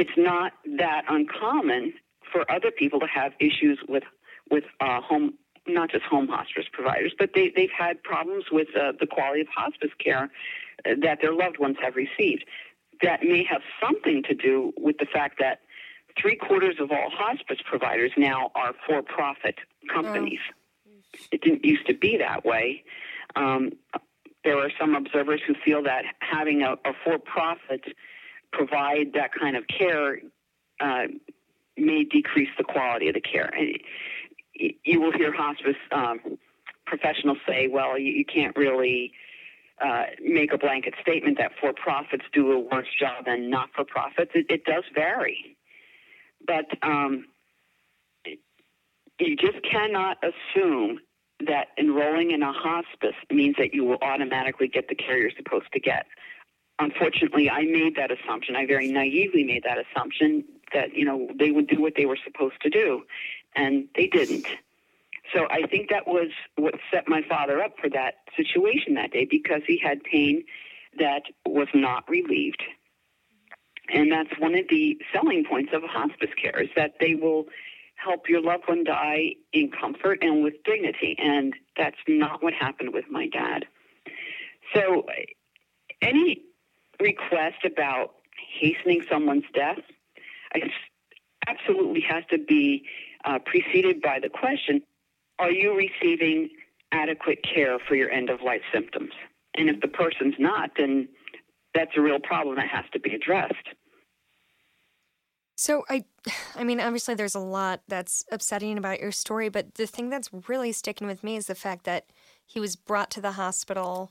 it's 0.00 0.16
not 0.16 0.52
that 0.78 1.02
uncommon 1.10 1.92
for 2.32 2.50
other 2.50 2.70
people 2.70 2.98
to 3.00 3.06
have 3.06 3.32
issues 3.38 3.78
with 3.86 4.04
with 4.50 4.64
uh, 4.80 5.00
home, 5.02 5.34
not 5.68 5.90
just 5.90 6.04
home 6.04 6.26
hospice 6.26 6.64
providers, 6.72 7.12
but 7.18 7.30
they 7.34 7.52
they've 7.54 7.76
had 7.78 8.02
problems 8.02 8.44
with 8.50 8.68
uh, 8.74 8.92
the 8.98 9.06
quality 9.06 9.42
of 9.42 9.48
hospice 9.54 9.90
care 10.02 10.30
that 10.84 11.18
their 11.20 11.34
loved 11.34 11.58
ones 11.58 11.76
have 11.82 11.96
received. 11.96 12.46
That 13.02 13.22
may 13.22 13.44
have 13.44 13.60
something 13.82 14.22
to 14.28 14.34
do 14.34 14.72
with 14.78 14.96
the 14.98 15.06
fact 15.06 15.38
that 15.38 15.60
three 16.20 16.36
quarters 16.36 16.76
of 16.80 16.90
all 16.90 17.10
hospice 17.10 17.58
providers 17.68 18.12
now 18.16 18.50
are 18.54 18.72
for 18.86 19.02
profit 19.02 19.56
companies. 19.92 20.40
Oh. 20.48 21.18
It 21.30 21.42
didn't 21.42 21.64
used 21.64 21.86
to 21.88 21.94
be 21.94 22.16
that 22.16 22.46
way. 22.46 22.84
Um, 23.36 23.72
there 24.44 24.58
are 24.58 24.70
some 24.80 24.94
observers 24.94 25.42
who 25.46 25.54
feel 25.62 25.82
that 25.82 26.04
having 26.20 26.62
a, 26.62 26.72
a 26.88 26.92
for 27.04 27.18
profit 27.18 27.84
provide 28.52 29.12
that 29.14 29.30
kind 29.38 29.56
of 29.56 29.64
care 29.66 30.18
uh, 30.80 31.04
may 31.76 32.04
decrease 32.04 32.48
the 32.58 32.64
quality 32.64 33.08
of 33.08 33.14
the 33.14 33.20
care. 33.20 33.52
And 33.54 33.78
you 34.84 35.00
will 35.00 35.12
hear 35.12 35.32
hospice 35.32 35.76
um, 35.92 36.20
professionals 36.86 37.38
say, 37.46 37.68
well, 37.68 37.98
you, 37.98 38.12
you 38.12 38.24
can't 38.24 38.56
really 38.56 39.12
uh, 39.80 40.04
make 40.22 40.52
a 40.52 40.58
blanket 40.58 40.94
statement 41.00 41.38
that 41.38 41.52
for 41.60 41.72
profits 41.72 42.24
do 42.32 42.52
a 42.52 42.58
worse 42.58 42.88
job 42.98 43.24
than 43.26 43.48
not 43.48 43.70
for 43.74 43.84
profits. 43.84 44.32
It, 44.34 44.46
it 44.50 44.64
does 44.64 44.84
vary. 44.94 45.56
But 46.46 46.66
um, 46.82 47.26
you 49.18 49.36
just 49.36 49.58
cannot 49.70 50.18
assume 50.22 51.00
that 51.46 51.68
enrolling 51.78 52.32
in 52.32 52.42
a 52.42 52.52
hospice 52.52 53.16
means 53.30 53.56
that 53.58 53.72
you 53.72 53.84
will 53.84 53.98
automatically 54.02 54.68
get 54.68 54.88
the 54.88 54.94
care 54.94 55.18
you're 55.18 55.30
supposed 55.36 55.72
to 55.72 55.80
get. 55.80 56.06
Unfortunately, 56.80 57.50
I 57.50 57.62
made 57.62 57.94
that 57.96 58.10
assumption. 58.10 58.56
I 58.56 58.64
very 58.64 58.90
naively 58.90 59.44
made 59.44 59.64
that 59.64 59.76
assumption 59.78 60.44
that 60.72 60.94
you 60.94 61.04
know 61.04 61.28
they 61.38 61.50
would 61.50 61.68
do 61.68 61.80
what 61.80 61.92
they 61.96 62.06
were 62.06 62.18
supposed 62.24 62.60
to 62.62 62.70
do, 62.70 63.02
and 63.54 63.86
they 63.94 64.06
didn't. 64.06 64.46
So 65.34 65.46
I 65.50 65.66
think 65.68 65.90
that 65.90 66.08
was 66.08 66.30
what 66.56 66.74
set 66.90 67.06
my 67.06 67.22
father 67.28 67.62
up 67.62 67.74
for 67.78 67.88
that 67.90 68.14
situation 68.36 68.94
that 68.94 69.12
day 69.12 69.26
because 69.30 69.60
he 69.66 69.78
had 69.78 70.02
pain 70.02 70.44
that 70.98 71.22
was 71.46 71.68
not 71.74 72.08
relieved. 72.08 72.62
And 73.92 74.10
that's 74.10 74.30
one 74.38 74.56
of 74.56 74.66
the 74.68 74.98
selling 75.12 75.44
points 75.44 75.72
of 75.74 75.82
hospice 75.84 76.30
care 76.40 76.60
is 76.60 76.70
that 76.76 76.94
they 76.98 77.14
will 77.14 77.46
help 77.94 78.28
your 78.28 78.40
loved 78.40 78.64
one 78.66 78.84
die 78.84 79.34
in 79.52 79.70
comfort 79.70 80.18
and 80.22 80.42
with 80.42 80.54
dignity. 80.64 81.16
And 81.18 81.54
that's 81.76 81.98
not 82.08 82.42
what 82.42 82.54
happened 82.54 82.92
with 82.92 83.04
my 83.10 83.28
dad. 83.28 83.66
So 84.74 85.04
any 86.00 86.42
request 87.00 87.64
about 87.64 88.14
hastening 88.60 89.04
someone's 89.10 89.44
death 89.54 89.78
absolutely 91.46 92.00
has 92.00 92.24
to 92.30 92.38
be 92.38 92.84
uh, 93.24 93.38
preceded 93.44 94.00
by 94.00 94.18
the 94.20 94.28
question 94.28 94.82
are 95.38 95.50
you 95.50 95.74
receiving 95.74 96.50
adequate 96.92 97.38
care 97.42 97.78
for 97.78 97.94
your 97.94 98.10
end 98.10 98.28
of 98.28 98.42
life 98.42 98.60
symptoms? 98.74 99.12
And 99.56 99.70
if 99.70 99.80
the 99.80 99.88
person's 99.88 100.34
not, 100.38 100.72
then 100.76 101.08
that's 101.74 101.92
a 101.96 102.00
real 102.00 102.20
problem 102.20 102.56
that 102.56 102.68
has 102.68 102.84
to 102.92 103.00
be 103.00 103.14
addressed. 103.14 103.54
So 105.56 105.84
I 105.88 106.04
I 106.56 106.64
mean 106.64 106.80
obviously 106.80 107.14
there's 107.14 107.34
a 107.34 107.40
lot 107.40 107.80
that's 107.88 108.24
upsetting 108.30 108.78
about 108.78 109.00
your 109.00 109.12
story, 109.12 109.48
but 109.48 109.74
the 109.74 109.86
thing 109.86 110.10
that's 110.10 110.30
really 110.48 110.72
sticking 110.72 111.06
with 111.06 111.24
me 111.24 111.36
is 111.36 111.46
the 111.46 111.54
fact 111.54 111.84
that 111.84 112.06
he 112.46 112.60
was 112.60 112.76
brought 112.76 113.10
to 113.12 113.20
the 113.20 113.32
hospital 113.32 114.10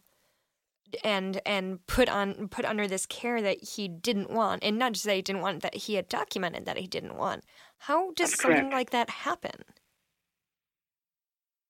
and 1.03 1.41
and 1.45 1.85
put 1.87 2.09
on 2.09 2.47
put 2.49 2.65
under 2.65 2.87
this 2.87 3.05
care 3.05 3.41
that 3.41 3.63
he 3.63 3.87
didn't 3.87 4.29
want 4.29 4.63
and 4.63 4.77
not 4.77 4.93
just 4.93 5.05
that 5.05 5.15
he 5.15 5.21
didn't 5.21 5.41
want 5.41 5.61
that 5.61 5.75
he 5.75 5.95
had 5.95 6.09
documented 6.09 6.65
that 6.65 6.77
he 6.77 6.87
didn't 6.87 7.15
want. 7.15 7.43
How 7.79 8.11
does 8.13 8.31
that's 8.31 8.41
something 8.41 8.61
correct. 8.61 8.73
like 8.73 8.89
that 8.91 9.09
happen? 9.09 9.63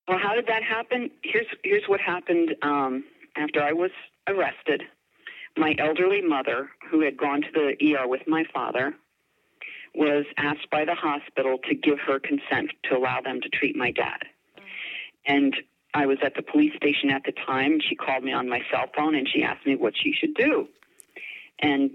Well, 0.08 0.18
how 0.18 0.34
did 0.34 0.46
that 0.46 0.62
happen? 0.62 1.10
Here's 1.22 1.46
here's 1.62 1.84
what 1.86 2.00
happened 2.00 2.54
um, 2.62 3.04
after 3.36 3.62
I 3.62 3.72
was 3.72 3.90
arrested. 4.26 4.82
My 5.56 5.74
elderly 5.78 6.20
mother, 6.20 6.70
who 6.90 7.00
had 7.02 7.16
gone 7.16 7.42
to 7.42 7.48
the 7.52 7.96
ER 7.96 8.06
with 8.06 8.22
my 8.26 8.44
father, 8.52 8.94
was 9.94 10.24
asked 10.36 10.70
by 10.70 10.84
the 10.84 10.94
hospital 10.94 11.58
to 11.68 11.74
give 11.74 11.98
her 12.06 12.20
consent 12.20 12.70
to 12.84 12.96
allow 12.96 13.20
them 13.20 13.40
to 13.40 13.48
treat 13.48 13.76
my 13.76 13.90
dad. 13.90 14.20
And 15.26 15.54
I 15.94 16.06
was 16.06 16.18
at 16.22 16.34
the 16.34 16.42
police 16.42 16.72
station 16.76 17.10
at 17.10 17.22
the 17.24 17.32
time. 17.46 17.80
She 17.80 17.96
called 17.96 18.22
me 18.24 18.32
on 18.32 18.48
my 18.48 18.60
cell 18.70 18.86
phone 18.96 19.14
and 19.14 19.28
she 19.28 19.42
asked 19.42 19.66
me 19.66 19.76
what 19.76 19.94
she 20.00 20.12
should 20.12 20.34
do. 20.34 20.68
And 21.60 21.90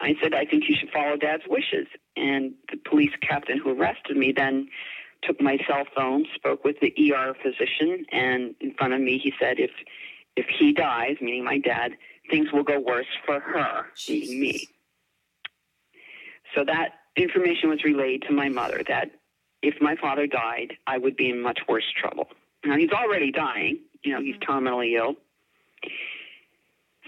I 0.00 0.14
said, 0.22 0.34
I 0.34 0.44
think 0.44 0.64
you 0.68 0.76
should 0.78 0.90
follow 0.90 1.16
dad's 1.16 1.44
wishes. 1.48 1.86
And 2.16 2.52
the 2.70 2.76
police 2.88 3.12
captain 3.26 3.58
who 3.58 3.70
arrested 3.70 4.16
me 4.16 4.32
then 4.36 4.68
took 5.22 5.40
my 5.40 5.58
cell 5.66 5.84
phone, 5.96 6.26
spoke 6.34 6.64
with 6.64 6.76
the 6.80 6.92
ER 7.12 7.34
physician, 7.42 8.04
and 8.12 8.54
in 8.60 8.74
front 8.74 8.92
of 8.92 9.00
me 9.00 9.18
he 9.18 9.32
said, 9.40 9.58
if 9.58 9.70
if 10.36 10.46
he 10.56 10.72
dies, 10.72 11.16
meaning 11.20 11.42
my 11.42 11.58
dad, 11.58 11.92
things 12.30 12.52
will 12.52 12.62
go 12.62 12.78
worse 12.78 13.08
for 13.26 13.40
her, 13.40 13.86
meaning 14.08 14.40
me. 14.40 14.68
So 16.54 16.64
that 16.64 16.90
information 17.16 17.70
was 17.70 17.82
relayed 17.82 18.22
to 18.28 18.32
my 18.32 18.48
mother 18.48 18.82
that 18.86 19.10
if 19.62 19.74
my 19.80 19.96
father 19.96 20.28
died, 20.28 20.74
I 20.86 20.98
would 20.98 21.16
be 21.16 21.28
in 21.30 21.42
much 21.42 21.58
worse 21.68 21.84
trouble. 22.00 22.28
Now 22.64 22.76
he's 22.76 22.90
already 22.90 23.30
dying, 23.30 23.80
you 24.02 24.12
know, 24.12 24.20
he's 24.20 24.36
mm-hmm. 24.36 24.66
terminally 24.66 24.96
ill. 24.96 25.14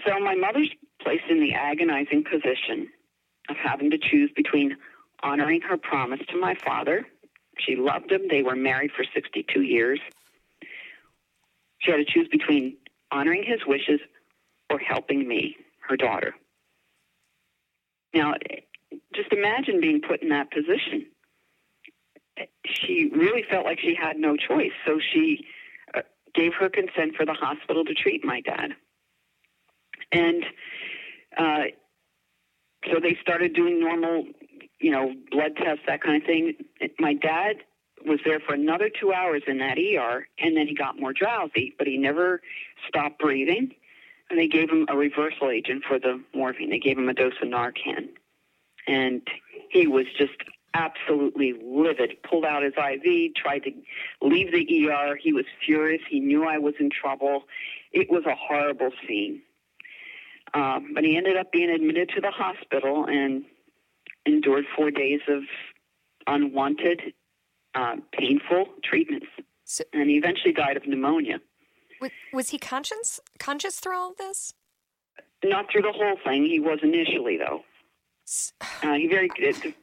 So 0.05 0.19
my 0.19 0.35
mother's 0.35 0.69
placed 1.01 1.25
in 1.29 1.39
the 1.39 1.53
agonizing 1.53 2.23
position 2.23 2.89
of 3.49 3.55
having 3.57 3.91
to 3.91 3.97
choose 3.97 4.31
between 4.35 4.77
honoring 5.23 5.61
her 5.61 5.77
promise 5.77 6.19
to 6.29 6.39
my 6.39 6.55
father 6.65 7.05
she 7.65 7.75
loved 7.75 8.11
him. 8.11 8.21
They 8.29 8.43
were 8.43 8.55
married 8.55 8.91
for 8.95 9.05
62 9.13 9.61
years. 9.61 9.99
She 11.79 11.91
had 11.91 11.97
to 11.97 12.05
choose 12.05 12.27
between 12.31 12.77
honoring 13.11 13.43
his 13.45 13.59
wishes 13.65 13.99
or 14.69 14.79
helping 14.79 15.27
me, 15.27 15.57
her 15.87 15.97
daughter. 15.97 16.35
Now, 18.13 18.33
just 19.13 19.31
imagine 19.31 19.81
being 19.81 20.01
put 20.01 20.21
in 20.21 20.29
that 20.29 20.51
position. 20.51 21.07
She 22.65 23.11
really 23.13 23.43
felt 23.49 23.65
like 23.65 23.79
she 23.79 23.95
had 23.95 24.17
no 24.17 24.35
choice, 24.37 24.71
so 24.85 24.99
she 25.13 25.45
uh, 25.93 26.01
gave 26.33 26.53
her 26.53 26.69
consent 26.69 27.15
for 27.15 27.25
the 27.25 27.33
hospital 27.33 27.85
to 27.85 27.93
treat 27.93 28.23
my 28.23 28.41
dad. 28.41 28.71
And 30.11 30.45
uh, 31.37 31.63
so 32.91 32.99
they 32.99 33.17
started 33.21 33.53
doing 33.53 33.79
normal 33.79 34.25
you 34.81 34.91
know, 34.91 35.13
blood 35.31 35.55
tests, 35.55 35.83
that 35.87 36.01
kind 36.01 36.21
of 36.21 36.25
thing. 36.25 36.53
My 36.99 37.13
dad 37.13 37.57
was 38.05 38.19
there 38.25 38.39
for 38.39 38.53
another 38.53 38.89
two 38.89 39.13
hours 39.13 39.43
in 39.47 39.59
that 39.59 39.77
ER, 39.77 40.27
and 40.39 40.57
then 40.57 40.67
he 40.67 40.73
got 40.73 40.99
more 40.99 41.13
drowsy, 41.13 41.75
but 41.77 41.87
he 41.87 41.97
never 41.97 42.41
stopped 42.87 43.19
breathing. 43.19 43.71
And 44.29 44.39
they 44.39 44.47
gave 44.47 44.69
him 44.69 44.85
a 44.89 44.97
reversal 44.97 45.49
agent 45.49 45.83
for 45.87 45.99
the 45.99 46.21
morphine. 46.33 46.69
They 46.69 46.79
gave 46.79 46.97
him 46.97 47.09
a 47.09 47.13
dose 47.13 47.33
of 47.41 47.49
Narcan. 47.49 48.09
And 48.87 49.21
he 49.69 49.87
was 49.87 50.05
just 50.17 50.33
absolutely 50.73 51.53
livid, 51.63 52.17
pulled 52.23 52.45
out 52.45 52.63
his 52.63 52.73
IV, 52.73 53.35
tried 53.35 53.63
to 53.63 53.71
leave 54.21 54.51
the 54.51 54.89
ER. 54.89 55.17
He 55.21 55.33
was 55.33 55.45
furious. 55.65 56.01
He 56.09 56.19
knew 56.19 56.45
I 56.45 56.57
was 56.57 56.73
in 56.79 56.89
trouble. 56.89 57.43
It 57.91 58.09
was 58.09 58.23
a 58.25 58.35
horrible 58.35 58.91
scene. 59.07 59.41
Um, 60.53 60.91
but 60.93 61.03
he 61.03 61.17
ended 61.17 61.37
up 61.37 61.51
being 61.51 61.69
admitted 61.69 62.09
to 62.15 62.21
the 62.21 62.31
hospital, 62.31 63.05
and 63.05 63.45
endured 64.25 64.65
four 64.75 64.91
days 64.91 65.21
of 65.27 65.43
unwanted, 66.27 67.13
uh, 67.73 67.95
painful 68.11 68.65
treatments, 68.83 69.27
so, 69.63 69.83
and 69.93 70.09
he 70.09 70.17
eventually 70.17 70.53
died 70.53 70.77
of 70.77 70.85
pneumonia. 70.85 71.39
Was, 71.99 72.11
was 72.33 72.49
he 72.49 72.57
conscious 72.57 73.19
conscious 73.39 73.79
through 73.79 73.95
all 73.95 74.11
of 74.11 74.17
this? 74.17 74.53
Not 75.43 75.71
through 75.71 75.83
the 75.83 75.93
whole 75.93 76.17
thing. 76.25 76.45
He 76.45 76.59
was 76.59 76.79
initially, 76.83 77.37
though. 77.37 77.61
Uh, 78.83 78.93
he 78.93 79.07
very 79.07 79.29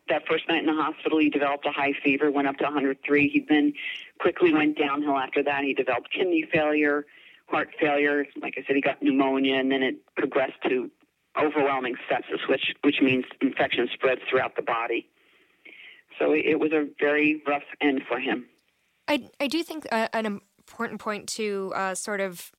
that 0.08 0.26
first 0.26 0.48
night 0.48 0.58
in 0.58 0.66
the 0.66 0.72
hospital. 0.72 1.18
He 1.18 1.30
developed 1.30 1.64
a 1.64 1.70
high 1.70 1.92
fever, 2.02 2.32
went 2.32 2.48
up 2.48 2.56
to 2.56 2.64
103. 2.64 3.28
He 3.28 3.46
then 3.48 3.72
quickly 4.18 4.52
went 4.52 4.76
downhill 4.76 5.16
after 5.16 5.40
that. 5.44 5.62
He 5.62 5.72
developed 5.72 6.10
kidney 6.10 6.48
failure, 6.52 7.06
heart 7.46 7.70
failure. 7.80 8.26
Like 8.42 8.54
I 8.58 8.64
said, 8.66 8.74
he 8.74 8.82
got 8.82 9.00
pneumonia, 9.00 9.54
and 9.54 9.70
then 9.70 9.84
it 9.84 9.96
progressed 10.16 10.60
to 10.68 10.90
overwhelming 11.40 11.94
sepsis, 12.10 12.48
which 12.48 12.74
which 12.82 12.96
means 13.00 13.24
infection 13.40 13.88
spreads 13.94 14.20
throughout 14.28 14.56
the 14.56 14.62
body. 14.62 15.08
So 16.18 16.32
it 16.32 16.58
was 16.58 16.72
a 16.72 16.88
very 16.98 17.40
rough 17.46 17.62
end 17.80 18.02
for 18.08 18.18
him. 18.18 18.46
I 19.06 19.30
I 19.38 19.46
do 19.46 19.62
think 19.62 19.86
uh, 19.92 20.08
an 20.12 20.26
important 20.26 21.00
point 21.00 21.28
to 21.30 21.72
uh, 21.76 21.94
sort 21.94 22.20
of 22.20 22.50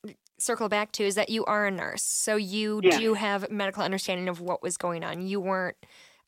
circle 0.42 0.68
back 0.68 0.92
to 0.92 1.04
is 1.04 1.14
that 1.14 1.28
you 1.30 1.44
are 1.44 1.66
a 1.66 1.70
nurse, 1.70 2.02
so 2.02 2.36
you 2.36 2.80
Yeah. 2.82 2.98
do 2.98 3.14
have 3.14 3.50
medical 3.50 3.82
understanding 3.82 4.28
of 4.28 4.40
what 4.40 4.62
was 4.62 4.76
going 4.76 5.04
on. 5.04 5.22
You 5.26 5.40
weren't. 5.40 5.76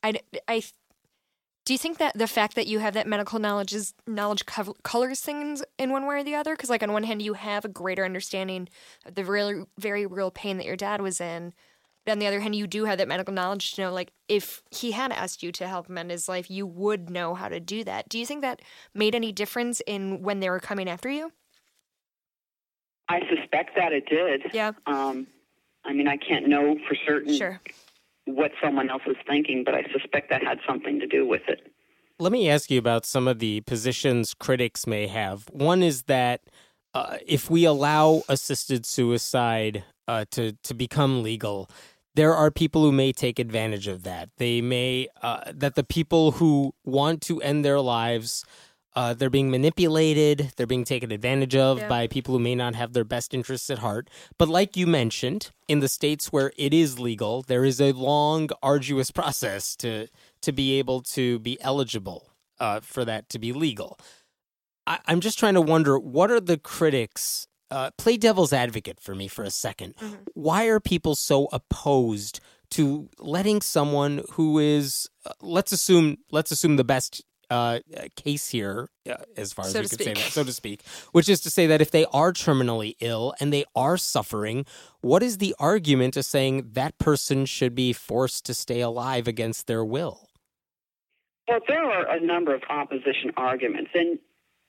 I. 0.03 0.21
I. 0.49 0.63
Do 1.65 1.73
you 1.73 1.79
think 1.79 1.99
that 1.99 2.19
the 2.19 2.27
fact 2.27 2.57
that 2.57 2.67
you 2.67 2.81
have 2.81 2.95
that 2.95 3.07
medical 3.07 3.39
knowledge 3.39 3.73
is 3.73 3.95
knowledge 4.05 4.47
cov- 4.47 4.83
colors 4.83 5.21
things 5.21 5.63
in 5.79 5.91
one 5.91 6.07
way 6.07 6.17
or 6.17 6.25
the 6.25 6.35
other? 6.35 6.55
Because, 6.57 6.69
like, 6.71 6.83
on 6.83 6.93
one 6.93 7.05
hand, 7.05 7.23
you 7.23 7.35
have 7.35 7.65
a 7.65 7.69
greater 7.69 8.05
understanding 8.05 8.69
of 9.07 9.15
the 9.15 9.25
really, 9.25 9.65
very 9.79 10.05
real 10.05 10.33
pain 10.33 10.57
that 10.57 10.67
your 10.67 10.75
dad 10.75 11.01
was 11.01 11.21
in. 11.21 11.55
But 12.05 12.13
on 12.13 12.19
the 12.19 12.27
other 12.27 12.41
hand, 12.41 12.57
you 12.57 12.67
do 12.67 12.87
have 12.87 12.99
that 12.99 13.07
medical 13.07 13.33
knowledge 13.33 13.75
to 13.75 13.83
know, 13.83 13.93
like, 13.93 14.11
if 14.29 14.61
he 14.73 14.91
had 14.91 15.13
asked 15.13 15.45
you 15.45 15.53
to 15.53 15.69
help 15.69 15.89
him 15.89 15.99
end 15.99 16.11
his 16.11 16.29
life, 16.29 16.51
you 16.51 16.67
would 16.67 17.09
know 17.11 17.35
how 17.37 17.49
to 17.49 17.61
do 17.61 17.85
that. 17.85 18.09
Do 18.09 18.19
you 18.19 18.27
think 18.27 18.41
that 18.41 18.61
made 18.93 19.15
any 19.15 19.31
difference 19.31 19.81
in 19.87 20.21
when 20.21 20.41
they 20.41 20.51
were 20.51 20.59
coming 20.59 20.89
after 20.91 21.09
you? 21.09 21.31
I 23.13 23.21
suspect 23.29 23.77
that 23.77 23.93
it 23.93 24.07
did. 24.09 24.43
Yeah. 24.55 24.73
Um, 24.87 25.27
I 25.85 25.93
mean, 25.93 26.09
I 26.09 26.17
can't 26.17 26.49
know 26.49 26.77
for 26.89 26.97
certain 27.07 27.35
Sure. 27.37 27.61
what 28.25 28.53
someone 28.63 28.89
else 28.89 29.03
is 29.07 29.17
thinking, 29.29 29.65
but 29.65 29.75
I 29.75 29.83
suspect 29.93 30.31
that 30.31 30.43
had 30.43 30.59
something 30.67 30.99
to 31.01 31.07
do 31.07 31.27
with 31.27 31.43
it. 31.49 31.61
Let 32.19 32.33
me 32.33 32.49
ask 32.49 32.71
you 32.71 32.79
about 32.79 33.05
some 33.05 33.29
of 33.29 33.39
the 33.39 33.61
positions 33.63 34.33
critics 34.33 34.87
may 34.87 35.09
have. 35.09 35.49
One 35.51 35.83
is 35.83 36.05
that 36.05 36.41
uh, 36.95 37.19
if 37.27 37.51
we 37.51 37.65
allow 37.65 38.23
assisted 38.29 38.87
suicide 38.87 39.85
uh, 40.09 40.25
to 40.31 40.53
to 40.63 40.75
become 40.75 41.23
legal, 41.23 41.69
there 42.15 42.35
are 42.35 42.51
people 42.51 42.83
who 42.83 42.93
may 42.93 43.13
take 43.13 43.39
advantage 43.39 43.89
of 43.89 44.05
that. 44.05 44.29
They 44.37 44.61
may 44.61 45.09
uh, 45.23 45.53
that 45.53 45.75
the 45.75 45.85
people 45.85 46.33
who 46.33 46.75
want 46.85 47.21
to 47.23 47.41
end 47.43 47.65
their 47.65 47.81
lives. 47.81 48.45
Uh, 48.95 49.15
they're 49.15 49.31
being 49.31 49.51
manipulated. 49.51 50.53
They're 50.57 50.67
being 50.67 50.85
taken 50.85 51.11
advantage 51.11 51.57
of 51.57 51.79
Yeah. 51.79 51.89
by 51.89 52.07
people 52.07 52.35
who 52.35 52.39
may 52.41 52.55
not 52.55 52.75
have 52.75 52.93
their 52.93 53.05
best 53.05 53.33
interests 53.33 53.71
at 53.71 53.79
heart. 53.79 54.11
But 54.39 54.49
like 54.49 54.77
you 54.77 54.87
mentioned, 54.87 55.51
in 55.67 55.81
the 55.81 55.89
states 55.89 56.31
where 56.31 56.53
it 56.59 56.75
is 56.75 56.99
legal, 56.99 57.43
there 57.43 57.65
is 57.65 57.81
a 57.81 57.93
long, 57.93 58.51
arduous 58.63 59.11
process 59.21 59.75
to 59.77 60.09
to 60.43 60.53
be 60.53 60.79
able 60.79 61.01
to 61.03 61.39
be 61.39 61.57
eligible 61.63 62.33
uh, 62.61 62.81
for 62.81 63.05
that 63.05 63.29
to 63.31 63.39
be 63.39 63.53
legal. 63.53 63.99
I, 64.87 64.99
I'm 65.07 65.21
just 65.21 65.39
trying 65.39 65.55
to 65.55 65.61
wonder 65.63 65.99
what 65.99 66.31
are 66.31 66.41
the 66.41 66.59
critics. 66.59 67.47
Uh, 67.71 67.91
play 67.97 68.19
devil's 68.19 68.53
advocate 68.53 69.01
for 69.01 69.15
me 69.15 69.27
for 69.29 69.45
a 69.45 69.49
2nd 69.49 69.95
Why 70.35 70.67
are 70.67 70.79
people 70.79 71.15
so 71.15 71.49
opposed 71.53 72.39
to 72.73 73.09
letting 73.19 73.63
someone 73.63 74.23
who 74.33 74.59
is, 74.59 75.09
uh, 75.25 75.33
let's 75.41 75.73
assume, 75.73 76.19
let's 76.31 76.51
assume 76.51 76.77
the 76.77 76.85
best 76.85 77.23
uh, 77.53 77.81
case 78.17 78.49
here, 78.49 78.89
uh, 79.09 79.17
as 79.37 79.53
far 79.53 79.67
as 79.67 79.73
So 79.73 79.81
we 79.81 79.87
to 79.87 79.97
could 79.97 80.05
say 80.05 80.15
that, 80.15 80.33
so 80.33 80.43
to 80.43 80.53
speak, 80.53 80.83
which 81.13 81.29
is 81.29 81.41
to 81.43 81.51
say 81.51 81.67
that 81.67 81.81
if 81.83 81.91
they 81.91 82.07
are 82.07 82.33
terminally 82.33 82.97
ill 83.01 83.35
and 83.39 83.53
they 83.53 83.65
are 83.77 83.99
suffering, 83.99 84.65
what 85.01 85.23
is 85.23 85.39
the 85.39 85.55
argument 85.59 86.17
of 86.17 86.25
saying 86.25 86.71
that 86.73 86.97
person 86.99 87.45
should 87.45 87.75
be 87.75 87.93
forced 87.93 88.47
to 88.47 88.55
stay 88.55 88.81
alive 88.81 89.29
against 89.29 89.67
their 89.67 89.85
will? 89.85 90.29
Well, 91.47 91.61
there 91.69 91.85
are 91.85 92.17
a 92.17 92.21
number 92.21 92.55
of 92.55 92.63
opposition 92.71 93.33
arguments, 93.37 93.91
and 93.95 94.19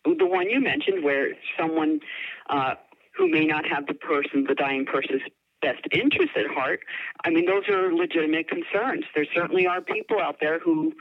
the 0.03 0.25
one 0.25 0.49
you 0.49 0.59
mentioned, 0.59 1.03
where 1.03 1.29
someone 1.57 2.01
uh, 2.49 2.73
who 3.15 3.29
may 3.29 3.45
not 3.45 3.65
have 3.65 3.85
the 3.87 3.93
person, 3.93 4.45
the 4.47 4.55
dying 4.55 4.85
person's 4.85 5.21
best 5.61 5.81
interest 5.93 6.31
at 6.35 6.47
heart, 6.53 6.81
I 7.23 7.29
mean, 7.29 7.45
those 7.45 7.63
are 7.69 7.93
legitimate 7.93 8.49
concerns. 8.49 9.05
There 9.15 9.25
certainly 9.33 9.65
are 9.65 9.79
people 9.79 10.19
out 10.19 10.37
there 10.41 10.59
who 10.59 10.91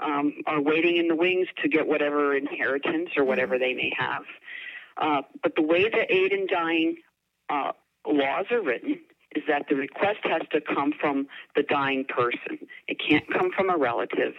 um, 0.00 0.34
are 0.46 0.60
waiting 0.60 0.96
in 0.96 1.08
the 1.08 1.16
wings 1.16 1.48
to 1.62 1.68
get 1.68 1.86
whatever 1.86 2.36
inheritance 2.36 3.10
or 3.16 3.24
whatever 3.24 3.58
they 3.58 3.74
may 3.74 3.92
have. 3.96 4.22
Uh, 4.96 5.22
but 5.42 5.54
the 5.56 5.62
way 5.62 5.88
the 5.88 6.12
aid 6.12 6.32
in 6.32 6.46
dying 6.46 6.96
uh, 7.48 7.72
laws 8.06 8.46
are 8.50 8.62
written 8.62 9.00
is 9.34 9.42
that 9.48 9.66
the 9.68 9.74
request 9.74 10.20
has 10.22 10.42
to 10.52 10.60
come 10.60 10.92
from 11.00 11.26
the 11.56 11.62
dying 11.62 12.04
person. 12.04 12.66
It 12.86 12.98
can't 13.06 13.24
come 13.32 13.50
from 13.56 13.70
a 13.70 13.76
relative. 13.76 14.34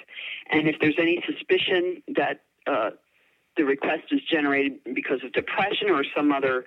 And 0.50 0.68
if 0.68 0.76
there's 0.80 0.96
any 0.98 1.22
suspicion 1.28 2.02
that 2.16 2.42
uh, 2.66 2.92
the 3.58 3.64
request 3.64 4.04
is 4.12 4.22
generated 4.30 4.80
because 4.94 5.20
of 5.24 5.34
depression 5.34 5.90
or 5.90 6.04
some 6.16 6.32
other 6.32 6.66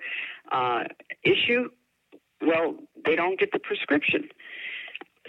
uh, 0.51 0.83
issue, 1.23 1.69
well, 2.41 2.75
they 3.05 3.15
don't 3.15 3.39
get 3.39 3.51
the 3.51 3.59
prescription. 3.59 4.29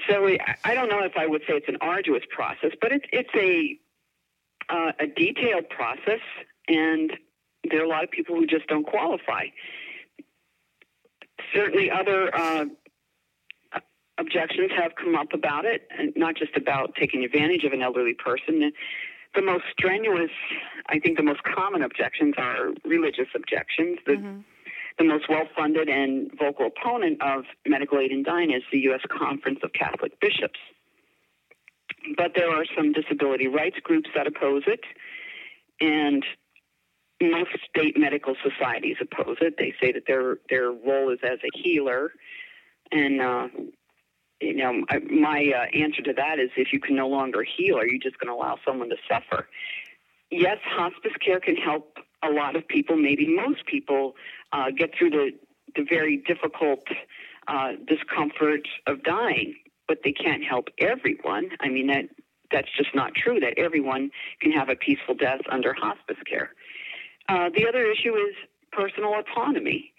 So 0.08 0.26
I- 0.26 0.56
I 0.64 0.74
don't 0.74 0.88
know 0.88 1.02
if 1.04 1.16
I 1.16 1.26
would 1.26 1.42
say 1.42 1.54
it's 1.54 1.68
an 1.68 1.78
arduous 1.80 2.24
process, 2.30 2.72
but 2.80 2.92
it's 2.92 3.06
it's 3.12 3.30
a 3.34 3.78
uh, 4.68 4.92
a 5.00 5.06
detailed 5.06 5.68
process, 5.68 6.20
and 6.68 7.12
there 7.68 7.80
are 7.80 7.84
a 7.84 7.88
lot 7.88 8.04
of 8.04 8.10
people 8.10 8.36
who 8.36 8.46
just 8.46 8.66
don't 8.68 8.86
qualify. 8.86 9.46
Certainly, 11.54 11.90
other 11.90 12.34
uh, 12.34 12.66
objections 14.18 14.70
have 14.76 14.92
come 14.94 15.14
up 15.16 15.32
about 15.32 15.64
it, 15.64 15.88
and 15.98 16.12
not 16.16 16.36
just 16.36 16.56
about 16.56 16.94
taking 16.94 17.24
advantage 17.24 17.64
of 17.64 17.72
an 17.72 17.82
elderly 17.82 18.14
person. 18.14 18.72
The 19.34 19.42
most 19.42 19.64
strenuous, 19.72 20.30
I 20.88 20.98
think, 20.98 21.16
the 21.16 21.22
most 21.22 21.42
common 21.44 21.82
objections 21.82 22.34
are 22.36 22.70
religious 22.84 23.28
objections. 23.34 23.98
The 24.06 24.14
the 25.00 25.06
most 25.06 25.24
well 25.28 25.48
funded 25.56 25.88
and 25.88 26.30
vocal 26.38 26.66
opponent 26.66 27.20
of 27.22 27.44
medical 27.66 27.98
aid 27.98 28.12
in 28.12 28.22
dying 28.22 28.52
is 28.52 28.62
the 28.70 28.78
U.S. 28.80 29.00
Conference 29.10 29.58
of 29.64 29.72
Catholic 29.72 30.20
Bishops. 30.20 30.60
But 32.16 32.32
there 32.36 32.50
are 32.50 32.64
some 32.76 32.92
disability 32.92 33.48
rights 33.48 33.76
groups 33.82 34.10
that 34.14 34.26
oppose 34.26 34.62
it, 34.66 34.80
and 35.80 36.24
most 37.22 37.50
state 37.68 37.98
medical 37.98 38.34
societies 38.42 38.96
oppose 39.00 39.38
it. 39.40 39.54
They 39.58 39.74
say 39.80 39.92
that 39.92 40.02
their 40.06 40.36
their 40.50 40.70
role 40.70 41.10
is 41.10 41.18
as 41.22 41.38
a 41.42 41.58
healer, 41.58 42.12
and 42.92 43.20
uh, 43.22 43.48
you 44.40 44.54
know 44.54 44.84
my 45.10 45.50
uh, 45.56 45.78
answer 45.78 46.02
to 46.02 46.12
that 46.12 46.38
is 46.38 46.50
if 46.56 46.74
you 46.74 46.80
can 46.80 46.94
no 46.94 47.08
longer 47.08 47.42
heal, 47.42 47.78
are 47.78 47.86
you 47.86 47.98
just 47.98 48.18
going 48.18 48.28
to 48.28 48.34
allow 48.34 48.58
someone 48.66 48.90
to 48.90 48.96
suffer? 49.10 49.48
Yes, 50.30 50.58
hospice 50.64 51.12
care 51.24 51.40
can 51.40 51.56
help 51.56 51.96
a 52.22 52.30
lot 52.30 52.56
of 52.56 52.66
people, 52.68 52.96
maybe 52.96 53.26
most 53.26 53.66
people, 53.66 54.14
uh, 54.52 54.70
get 54.76 54.90
through 54.96 55.10
the 55.10 55.30
the 55.76 55.84
very 55.88 56.16
difficult 56.26 56.82
uh, 57.46 57.72
discomfort 57.86 58.66
of 58.88 59.02
dying, 59.04 59.54
but 59.86 59.98
they 60.04 60.12
can't 60.12 60.42
help 60.42 60.68
everyone. 60.78 61.50
I 61.60 61.68
mean 61.68 61.86
that 61.88 62.06
that's 62.50 62.68
just 62.76 62.94
not 62.94 63.14
true. 63.14 63.38
That 63.40 63.54
everyone 63.56 64.10
can 64.40 64.52
have 64.52 64.68
a 64.68 64.76
peaceful 64.76 65.14
death 65.14 65.40
under 65.50 65.72
hospice 65.72 66.18
care. 66.28 66.50
Uh, 67.28 67.48
the 67.54 67.66
other 67.68 67.84
issue 67.90 68.14
is 68.14 68.34
personal 68.72 69.14
autonomy. 69.14 69.92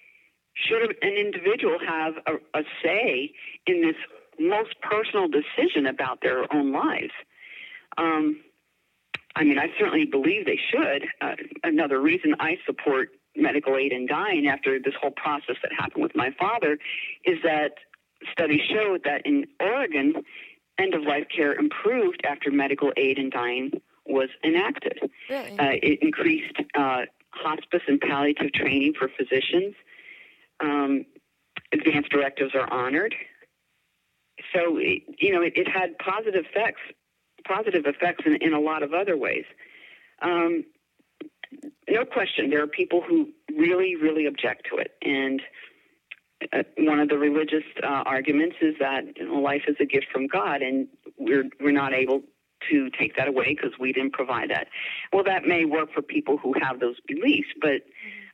Should 0.54 0.96
an 1.02 1.14
individual 1.14 1.78
have 1.80 2.16
a, 2.28 2.60
a 2.60 2.64
say 2.84 3.32
in 3.68 3.82
this 3.82 3.96
most 4.40 4.76
personal 4.82 5.28
decision 5.30 5.86
about 5.86 6.20
their 6.22 6.54
own 6.54 6.74
lives? 6.74 7.14
Um, 7.98 8.42
I 9.36 9.44
mean, 9.44 9.58
I 9.58 9.68
certainly 9.80 10.06
believe 10.06 10.46
they 10.46 10.60
should. 10.72 11.06
Uh, 11.22 11.36
another 11.64 12.02
reason 12.02 12.36
I 12.40 12.58
support 12.66 13.10
medical 13.36 13.78
aid 13.78 13.94
in 13.94 14.08
dying 14.08 14.48
after 14.48 14.80
this 14.80 14.94
whole 15.02 15.12
process 15.12 15.56
that 15.64 15.72
happened 15.78 16.04
with 16.04 16.16
my 16.16 16.32
father 16.38 16.78
is 17.26 17.38
that 17.44 17.72
studies 18.32 18.62
showed 18.70 19.02
that 19.06 19.22
in 19.26 19.46
Oregon, 19.60 20.16
end 20.78 20.94
of 20.94 21.04
life 21.04 21.28
care 21.36 21.54
improved 21.54 22.22
after 22.26 22.52
medical 22.52 22.92
aid 22.98 23.18
in 23.18 23.30
dying 23.30 23.72
was 24.06 24.30
enacted. 24.44 25.00
Really? 25.30 25.60
Uh, 25.60 25.78
it 25.82 26.00
increased 26.02 26.56
uh, 26.76 27.04
hospice 27.32 27.82
and 27.88 28.00
palliative 28.02 28.52
training 28.54 28.94
for 28.98 29.10
physicians. 29.18 29.76
Um, 30.60 31.06
advanced 31.72 32.10
directives 32.10 32.54
are 32.54 32.72
honored. 32.72 33.16
So, 34.54 34.78
it, 34.78 35.04
you 35.20 35.34
know, 35.34 35.42
it, 35.42 35.54
it 35.56 35.68
had 35.68 35.98
positive 36.00 36.46
effects, 36.50 36.82
positive 37.54 37.86
effects 37.86 38.24
in, 38.26 38.36
in 38.42 38.54
a 38.54 38.60
lot 38.60 38.84
of 38.84 38.94
other 38.94 39.18
ways. 39.18 39.46
Um, 40.22 40.64
no 41.90 42.06
question, 42.06 42.50
there 42.50 42.64
are 42.64 42.68
people 42.68 43.02
who 43.02 43.30
really, 43.58 43.96
really 43.96 44.26
object 44.26 44.68
to 44.70 44.78
it. 44.78 44.92
And 45.02 45.42
uh, 46.54 46.64
one 46.78 47.00
of 47.00 47.10
the 47.10 47.18
religious 47.18 47.64
uh, 47.84 48.04
arguments 48.06 48.56
is 48.62 48.76
that 48.80 49.04
you 49.18 49.28
know, 49.28 49.40
life 49.40 49.64
is 49.68 49.76
a 49.80 49.86
gift 49.86 50.08
from 50.12 50.28
God, 50.28 50.62
and 50.62 50.88
we're 51.18 51.46
we're 51.60 51.72
not 51.72 51.94
able 51.94 52.22
to 52.70 52.90
take 53.00 53.16
that 53.16 53.28
away 53.28 53.56
because 53.56 53.78
we 53.80 53.92
didn't 53.92 54.14
provide 54.14 54.50
that. 54.50 54.68
Well, 55.12 55.24
that 55.24 55.44
may 55.46 55.66
work 55.66 55.94
for 55.94 56.02
people 56.02 56.38
who 56.38 56.54
have 56.62 56.80
those 56.80 56.98
beliefs, 57.08 57.50
but 57.60 57.82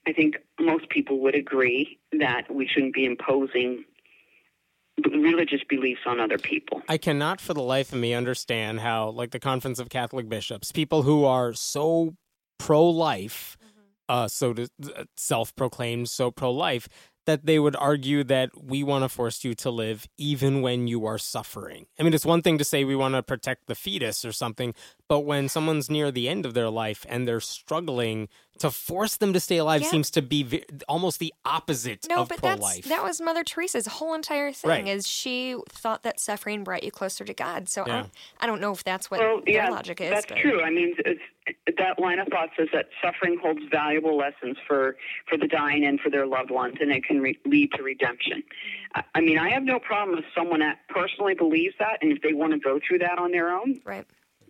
I 0.06 0.14
think 0.14 0.36
most 0.60 0.90
people 0.90 1.20
would 1.22 1.36
agree 1.36 2.00
that 2.20 2.44
we 2.54 2.68
shouldn't 2.68 2.94
be 2.94 3.06
imposing 3.06 3.84
religious 5.06 5.62
beliefs 5.70 6.02
on 6.06 6.20
other 6.20 6.38
people. 6.38 6.82
I 6.90 6.98
cannot 6.98 7.40
for 7.40 7.54
the 7.54 7.62
life 7.62 7.94
of 7.94 8.00
me 8.00 8.14
understand 8.14 8.80
how, 8.80 9.10
like 9.10 9.32
the 9.32 9.40
Conference 9.40 9.80
of 9.80 9.90
Catholic 9.90 10.28
Bishops, 10.30 10.72
people 10.72 11.04
who 11.04 11.26
are 11.26 11.54
so 11.54 12.16
pro 12.58 12.84
life, 12.84 13.58
uh, 14.10 14.28
so 14.28 14.54
to 14.54 14.70
self 15.16 15.56
proclaimed 15.56 16.10
so 16.10 16.32
pro 16.32 16.52
life, 16.52 16.88
that 17.28 17.46
they 17.46 17.60
would 17.60 17.76
argue 17.76 18.24
that 18.24 18.50
we 18.60 18.82
want 18.84 19.04
to 19.04 19.10
force 19.10 19.44
you 19.44 19.54
to 19.54 19.70
live 19.70 20.08
even 20.18 20.62
when 20.62 20.88
you 20.88 21.06
are 21.06 21.18
suffering. 21.18 21.86
I 22.00 22.04
mean, 22.04 22.14
it's 22.14 22.26
one 22.26 22.42
thing 22.42 22.58
to 22.58 22.64
say 22.64 22.86
we 22.86 22.96
want 22.96 23.16
to 23.16 23.22
protect 23.22 23.68
the 23.68 23.76
fetus 23.76 24.24
or 24.24 24.32
something, 24.32 24.74
but 25.08 25.22
when 25.22 25.48
someone's 25.50 25.90
near 25.90 26.12
the 26.12 26.28
end 26.28 26.46
of 26.46 26.54
their 26.54 26.70
life 26.70 27.06
and 27.10 27.28
they're 27.28 27.40
struggling, 27.40 28.28
to 28.60 28.72
force 28.72 29.18
them 29.18 29.34
to 29.34 29.40
stay 29.40 29.58
alive 29.58 29.82
Yeah. 29.84 29.90
seems 29.90 30.10
to 30.12 30.22
be 30.24 30.42
ve- 30.44 30.66
almost 30.90 31.20
the 31.20 31.32
opposite 31.46 32.08
No, 32.10 32.22
of 32.24 32.30
but 32.30 32.40
pro-life. 32.40 32.76
that's 32.78 32.88
that 32.90 33.04
was 33.04 33.22
Mother 33.22 33.44
Teresa's 33.44 33.86
whole 33.86 34.16
entire 34.16 34.52
thing. 34.52 34.70
Right. 34.70 34.88
Is 34.88 35.08
she 35.08 35.56
thought 35.70 36.02
that 36.04 36.20
suffering 36.20 36.64
brought 36.64 36.84
you 36.84 36.90
closer 36.92 37.24
to 37.24 37.34
God? 37.36 37.70
So 37.70 37.84
I, 37.84 37.88
Yeah. 37.88 37.96
don't, 38.02 38.12
I 38.42 38.48
don't 38.48 38.60
know 38.60 38.72
if 38.72 38.84
that's 38.84 39.12
what 39.12 39.20
Well, 39.20 39.42
their 39.46 39.54
yeah, 39.54 39.70
logic 39.70 40.02
is. 40.02 40.10
that's 40.10 40.26
but- 40.26 40.40
true. 40.40 40.62
I 40.64 40.72
mean, 40.72 40.96
it's, 41.06 41.22
that 41.78 42.00
line 42.00 42.18
of 42.20 42.28
thought 42.30 42.50
says 42.58 42.68
that 42.74 42.90
suffering 43.02 43.38
holds 43.42 43.62
valuable 43.72 44.18
lessons 44.18 44.58
for 44.68 44.98
for 45.30 45.38
the 45.38 45.48
dying 45.48 45.86
and 45.86 46.00
for 46.02 46.10
their 46.10 46.26
loved 46.26 46.50
ones, 46.52 46.76
and 46.82 46.92
it 46.92 47.04
can 47.06 47.22
re- 47.22 47.38
lead 47.46 47.72
to 47.74 47.84
redemption. 47.84 48.44
I, 48.96 49.04
I 49.16 49.22
mean, 49.22 49.38
I 49.38 49.50
have 49.52 49.64
no 49.64 49.80
problem 49.80 50.18
if 50.18 50.26
someone 50.36 50.60
that 50.62 50.80
personally 50.90 51.36
believes 51.36 51.76
that, 51.80 52.00
and 52.02 52.12
if 52.12 52.22
they 52.24 52.34
want 52.34 52.54
to 52.54 52.60
go 52.60 52.80
through 52.86 53.00
that 53.00 53.20
on 53.20 53.32
their 53.32 53.52
own, 53.56 53.80
Right. 53.86 54.06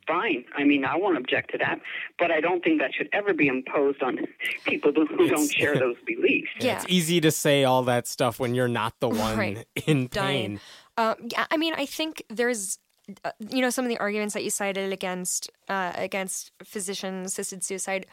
Fine. 0.07 0.45
I 0.55 0.63
mean, 0.63 0.85
I 0.85 0.95
won't 0.95 1.17
object 1.17 1.51
to 1.51 1.57
that, 1.59 1.79
but 2.17 2.31
I 2.31 2.39
don't 2.41 2.63
think 2.63 2.79
that 2.79 2.93
should 2.93 3.09
ever 3.13 3.33
be 3.33 3.47
imposed 3.47 4.01
on 4.01 4.19
people 4.65 4.91
who, 4.93 5.05
who 5.05 5.27
don't 5.27 5.51
share 5.51 5.75
those 5.79 5.97
beliefs. 6.05 6.49
Yeah. 6.59 6.77
It's 6.77 6.85
easy 6.87 7.19
to 7.21 7.31
say 7.31 7.63
all 7.63 7.83
that 7.83 8.07
stuff 8.07 8.39
when 8.39 8.55
you're 8.55 8.67
not 8.67 8.93
the 8.99 9.09
one 9.09 9.37
Right. 9.37 9.67
in 9.85 10.07
Dying. 10.11 10.47
pain. 10.57 10.59
Uh, 10.97 11.15
yeah, 11.31 11.45
I 11.51 11.57
mean, 11.57 11.73
I 11.75 11.85
think 11.85 12.23
there's, 12.29 12.79
uh, 13.23 13.31
you 13.39 13.61
know, 13.61 13.69
some 13.69 13.85
of 13.85 13.89
the 13.89 13.97
arguments 13.99 14.33
that 14.33 14.43
you 14.43 14.49
cited 14.49 14.91
against 14.91 15.51
uh, 15.69 15.91
against 15.95 16.51
physician 16.63 17.23
assisted 17.25 17.63
suicide 17.63 18.07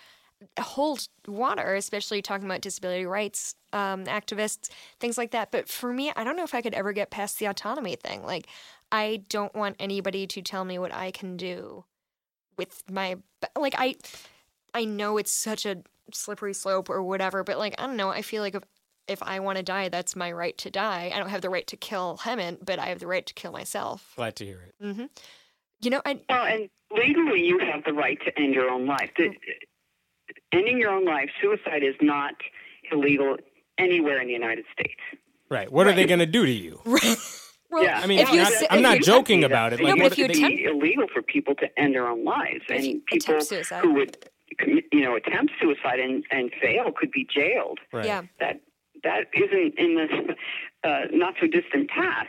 hold 0.61 1.09
water, 1.26 1.74
especially 1.74 2.20
talking 2.20 2.44
about 2.44 2.61
disability 2.61 3.07
rights 3.07 3.54
um, 3.72 4.04
activists, 4.04 4.68
things 5.00 5.16
like 5.16 5.30
that. 5.30 5.50
But 5.50 5.68
for 5.68 5.92
me, 5.92 6.12
I 6.14 6.24
don't 6.24 6.37
know 6.37 6.44
if 6.44 6.54
I 6.54 6.61
could 6.61 6.74
ever 6.74 6.92
get 6.92 7.11
past 7.11 7.38
the 7.38 7.46
autonomy 7.46 7.96
thing. 7.96 8.22
Like, 8.24 8.46
I 8.94 9.22
don't 9.28 9.52
want 9.57 9.74
anybody 9.80 10.24
to 10.28 10.40
tell 10.40 10.64
me 10.64 10.78
what 10.78 10.94
I 10.94 11.11
can 11.11 11.37
do 11.37 11.85
with 12.57 12.85
my 12.88 13.16
like 13.59 13.74
I 13.76 13.96
I 14.72 14.85
know 14.85 15.18
it's 15.18 15.33
such 15.33 15.66
a 15.66 15.78
slippery 16.12 16.54
slope 16.54 16.88
or 16.88 17.02
whatever, 17.02 17.42
but 17.42 17.59
like 17.59 17.74
I 17.76 17.87
don't 17.87 17.96
know, 17.96 18.11
I 18.11 18.22
feel 18.22 18.40
like 18.40 18.54
if 18.54 18.62
if 19.09 19.20
I 19.20 19.40
want 19.40 19.59
to 19.59 19.64
die, 19.64 19.88
that's 19.88 20.14
my 20.14 20.30
right 20.30 20.57
to 20.59 20.70
die. 20.70 21.11
I 21.12 21.18
don't 21.18 21.28
have 21.28 21.40
the 21.40 21.50
right 21.50 21.66
to 21.66 21.76
kill 21.76 22.20
Hemant, 22.22 22.64
but 22.64 22.78
I 22.78 22.87
have 22.87 23.00
the 23.00 23.09
right 23.09 23.26
to 23.26 23.35
kill 23.35 23.50
myself. 23.50 24.12
Glad 24.14 24.37
to 24.37 24.46
hear 24.46 24.62
it. 24.62 24.74
Mm-hmm. 24.80 25.07
You 25.80 25.90
know, 25.90 26.00
I 26.07 26.20
Well, 26.28 26.44
and 26.44 26.70
legally, 26.96 27.44
you 27.44 27.59
have 27.59 27.83
the 27.83 27.92
right 27.92 28.18
to 28.24 28.40
end 28.40 28.54
your 28.54 28.70
own 28.70 28.87
life. 28.87 29.11
The, 29.18 29.30
ending 30.52 30.78
your 30.78 30.90
own 30.90 31.04
life, 31.04 31.30
suicide 31.42 31.83
is 31.83 31.96
not 32.00 32.35
illegal 32.92 33.38
anywhere 33.76 34.20
in 34.20 34.28
the 34.28 34.35
United 34.35 34.66
States. 34.72 35.00
Right. 35.50 35.70
What 35.70 35.88
are 35.88 35.92
they 35.92 36.07
going 36.07 36.20
to 36.20 36.26
do 36.26 36.46
to 36.46 36.52
you? 36.52 36.80
well, 37.74 37.84
yeah, 37.84 38.00
I 38.00 38.06
mean, 38.06 38.18
if 38.20 38.28
I'm 38.28 38.34
you 38.34 38.42
not- 38.42 38.52
say- 38.52 38.66
I'm 38.70 38.78
if 38.78 38.82
not 38.82 38.96
you- 38.96 39.02
joking 39.02 39.44
about 39.44 39.72
it. 39.72 39.80
No, 39.80 39.87
Like, 39.90 39.98
but 40.02 40.12
if 40.12 40.18
you 40.18 40.24
it 40.24 40.28
would 40.28 40.37
attempt- 40.38 40.56
be 40.56 40.64
illegal 40.64 41.06
for 41.12 41.22
people 41.22 41.54
to 41.56 41.78
end 41.78 41.94
their 41.94 42.06
own 42.08 42.24
lives, 42.24 42.64
and 42.68 43.04
people 43.06 43.40
suicide. 43.40 43.82
who 43.82 43.92
would, 43.94 44.16
commit- 44.58 44.87
you 44.92 45.00
know, 45.02 45.14
attempt 45.16 45.52
suicide 45.60 45.98
and, 46.00 46.24
and 46.30 46.50
fail 46.62 46.92
could 46.92 47.10
be 47.10 47.24
jailed. 47.38 47.78
Right. 47.92 48.06
yeah, 48.06 48.22
That 48.40 48.60
that 49.02 49.26
isn't 49.34 49.74
in 49.78 49.96
the 49.96 50.34
uh, 50.88 51.00
not 51.12 51.34
so 51.40 51.46
distant 51.46 51.90
past. 51.90 52.28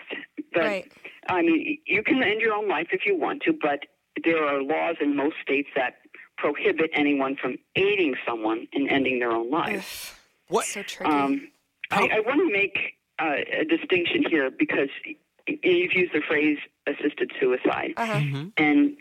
But 0.53 0.61
right, 0.63 0.91
I 1.27 1.41
mean, 1.41 1.77
you 1.85 2.03
can 2.03 2.21
end 2.23 2.41
your 2.41 2.53
own 2.53 2.67
life 2.67 2.87
if 2.91 3.05
you 3.05 3.15
want 3.15 3.41
to, 3.43 3.53
but 3.53 3.79
there 4.23 4.43
are 4.45 4.61
laws 4.61 4.95
in 5.01 5.15
most 5.15 5.35
states 5.41 5.69
that 5.75 5.95
prohibit 6.37 6.89
anyone 6.93 7.35
from 7.41 7.57
aiding 7.75 8.15
someone 8.27 8.67
in 8.73 8.89
ending 8.89 9.19
their 9.19 9.31
own 9.31 9.49
life. 9.49 10.19
What? 10.47 10.65
so 10.65 10.83
tricky. 10.83 11.11
Um, 11.11 11.47
I, 11.91 12.07
I 12.17 12.19
want 12.21 12.39
to 12.45 12.51
make 12.51 12.77
uh, 13.19 13.35
a 13.61 13.63
distinction 13.65 14.23
here 14.29 14.49
because 14.51 14.89
y- 15.05 15.15
you've 15.47 15.93
used 15.93 16.13
the 16.13 16.21
phrase 16.27 16.57
assisted 16.87 17.31
suicide, 17.39 17.93
uh-huh. 17.97 18.13
Mhm. 18.19 18.51
and 18.57 18.97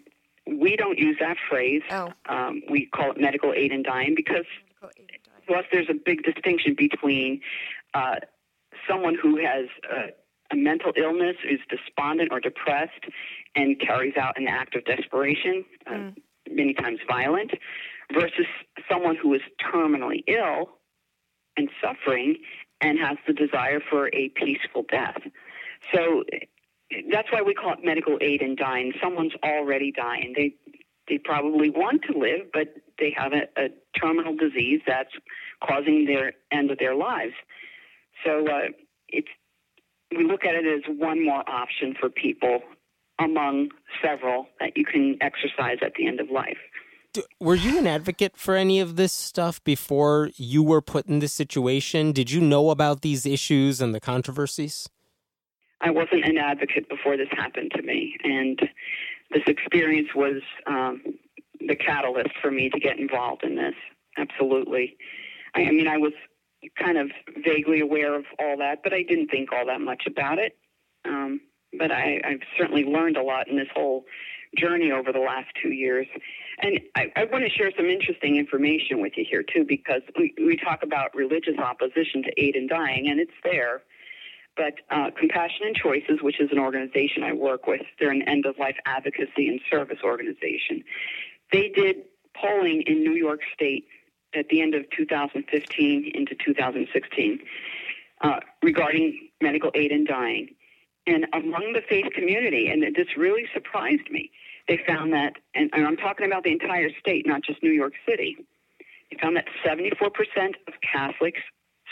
we 0.46 0.76
don't 0.76 0.98
use 0.98 1.16
that 1.20 1.36
phrase. 1.48 1.82
Oh, 1.90 2.12
Um, 2.26 2.62
we 2.68 2.86
call 2.86 3.10
it 3.12 3.18
medical 3.20 3.52
aid 3.54 3.72
in 3.72 3.82
dying 3.82 4.14
because 4.14 4.44
plus 5.46 5.64
there's 5.72 5.88
a 5.88 5.94
big 5.94 6.22
distinction 6.22 6.74
between 6.74 7.40
uh, 7.94 8.16
someone 8.88 9.14
who 9.14 9.36
has 9.36 9.66
uh, 9.90 10.06
a 10.50 10.56
mental 10.56 10.92
illness, 10.96 11.36
is 11.48 11.60
despondent 11.70 12.30
or 12.32 12.40
depressed, 12.40 13.04
and 13.54 13.78
carries 13.80 14.16
out 14.16 14.36
an 14.38 14.46
act 14.48 14.74
of 14.74 14.84
desperation, 14.84 15.64
uh, 15.86 15.90
Mm. 15.92 16.16
many 16.50 16.74
times 16.74 17.00
violent, 17.08 17.52
versus 18.12 18.46
someone 18.90 19.16
who 19.16 19.32
is 19.34 19.40
terminally 19.60 20.22
ill 20.26 20.78
and 21.56 21.70
suffering 21.82 22.36
and 22.82 22.98
has 22.98 23.16
the 23.26 23.32
desire 23.32 23.80
for 23.80 24.10
a 24.12 24.28
peaceful 24.30 24.84
death. 24.90 25.22
So 25.92 26.24
that's 27.10 27.30
why 27.32 27.42
we 27.42 27.54
call 27.54 27.72
it 27.72 27.78
medical 27.82 28.18
aid 28.20 28.42
in 28.42 28.56
dying. 28.56 28.92
Someone's 29.02 29.34
already 29.42 29.92
dying. 29.92 30.34
They 30.36 30.54
they 31.08 31.18
probably 31.18 31.68
want 31.68 32.02
to 32.10 32.18
live, 32.18 32.46
but 32.52 32.68
they 32.98 33.14
have 33.16 33.32
a, 33.32 33.42
a 33.60 33.68
terminal 34.00 34.34
disease 34.34 34.80
that's 34.86 35.10
causing 35.62 36.06
their 36.06 36.32
end 36.50 36.70
of 36.70 36.78
their 36.78 36.94
lives. 36.94 37.34
So 38.24 38.46
uh, 38.46 38.68
it's 39.08 39.28
we 40.16 40.24
look 40.24 40.44
at 40.44 40.54
it 40.54 40.64
as 40.66 40.96
one 40.96 41.24
more 41.24 41.48
option 41.48 41.94
for 41.98 42.08
people 42.08 42.60
among 43.20 43.68
several 44.02 44.46
that 44.60 44.76
you 44.76 44.84
can 44.84 45.18
exercise 45.20 45.78
at 45.82 45.92
the 45.96 46.06
end 46.06 46.20
of 46.20 46.30
life. 46.30 46.58
Were 47.40 47.54
you 47.54 47.78
an 47.78 47.86
advocate 47.86 48.36
for 48.36 48.56
any 48.56 48.80
of 48.80 48.96
this 48.96 49.12
stuff 49.12 49.62
before 49.62 50.30
you 50.36 50.64
were 50.64 50.82
put 50.82 51.06
in 51.06 51.20
this 51.20 51.32
situation? 51.32 52.10
Did 52.10 52.30
you 52.32 52.40
know 52.40 52.70
about 52.70 53.02
these 53.02 53.24
issues 53.24 53.80
and 53.80 53.94
the 53.94 54.00
controversies? 54.00 54.88
I 55.84 55.90
wasn't 55.90 56.24
an 56.24 56.38
advocate 56.38 56.88
before 56.88 57.16
this 57.16 57.28
happened 57.30 57.72
to 57.76 57.82
me, 57.82 58.16
and 58.24 58.58
this 59.30 59.42
experience 59.46 60.08
was 60.14 60.40
um, 60.66 61.02
the 61.60 61.76
catalyst 61.76 62.30
for 62.40 62.50
me 62.50 62.70
to 62.70 62.80
get 62.80 62.98
involved 62.98 63.44
in 63.44 63.54
this. 63.54 63.74
Absolutely. 64.16 64.96
I, 65.54 65.62
I 65.62 65.70
mean, 65.70 65.86
I 65.86 65.98
was 65.98 66.12
kind 66.82 66.96
of 66.96 67.10
vaguely 67.44 67.80
aware 67.80 68.14
of 68.14 68.24
all 68.38 68.56
that, 68.58 68.82
but 68.82 68.94
I 68.94 69.02
didn't 69.02 69.28
think 69.28 69.50
all 69.52 69.66
that 69.66 69.82
much 69.82 70.04
about 70.06 70.38
it. 70.38 70.56
Um, 71.04 71.40
but 71.78 71.90
I, 71.90 72.20
I've 72.24 72.40
certainly 72.56 72.84
learned 72.84 73.18
a 73.18 73.22
lot 73.22 73.48
in 73.48 73.56
this 73.56 73.68
whole 73.74 74.04
journey 74.56 74.90
over 74.90 75.12
the 75.12 75.18
last 75.18 75.48
two 75.62 75.72
years. 75.72 76.06
And 76.62 76.80
I, 76.94 77.12
I 77.16 77.24
want 77.24 77.44
to 77.44 77.50
share 77.50 77.72
some 77.76 77.86
interesting 77.86 78.36
information 78.36 79.02
with 79.02 79.12
you 79.16 79.26
here, 79.28 79.42
too, 79.42 79.64
because 79.68 80.02
we, 80.18 80.32
we 80.38 80.56
talk 80.56 80.82
about 80.82 81.14
religious 81.14 81.58
opposition 81.58 82.22
to 82.22 82.30
aid 82.40 82.56
in 82.56 82.68
dying, 82.68 83.08
and 83.08 83.20
it's 83.20 83.32
there. 83.42 83.82
But 84.56 84.74
uh, 84.90 85.10
Compassion 85.18 85.66
and 85.66 85.74
Choices, 85.74 86.22
which 86.22 86.40
is 86.40 86.50
an 86.52 86.58
organization 86.58 87.22
I 87.24 87.32
work 87.32 87.66
with, 87.66 87.82
they're 87.98 88.10
an 88.10 88.22
end 88.28 88.46
of 88.46 88.58
life 88.58 88.76
advocacy 88.86 89.48
and 89.48 89.60
service 89.70 89.98
organization. 90.04 90.84
They 91.52 91.68
did 91.68 91.96
polling 92.40 92.82
in 92.86 93.02
New 93.02 93.14
York 93.14 93.40
State 93.52 93.86
at 94.34 94.48
the 94.48 94.60
end 94.60 94.74
of 94.74 94.84
2015 94.96 96.12
into 96.14 96.34
2016 96.44 97.40
uh, 98.20 98.40
regarding 98.62 99.28
medical 99.40 99.70
aid 99.74 99.92
and 99.92 100.06
dying. 100.06 100.54
And 101.06 101.26
among 101.32 101.72
the 101.74 101.82
faith 101.88 102.06
community, 102.14 102.68
and 102.68 102.82
this 102.94 103.16
really 103.16 103.44
surprised 103.52 104.10
me, 104.10 104.30
they 104.68 104.80
found 104.86 105.12
that, 105.12 105.34
and, 105.54 105.70
and 105.74 105.86
I'm 105.86 105.96
talking 105.96 106.26
about 106.26 106.44
the 106.44 106.52
entire 106.52 106.88
state, 106.98 107.26
not 107.26 107.42
just 107.42 107.62
New 107.62 107.72
York 107.72 107.92
City, 108.08 108.36
they 109.10 109.18
found 109.20 109.36
that 109.36 109.44
74% 109.64 109.90
of 110.66 110.74
Catholics 110.80 111.40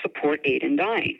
support 0.00 0.40
aid 0.44 0.62
in 0.62 0.76
dying. 0.76 1.18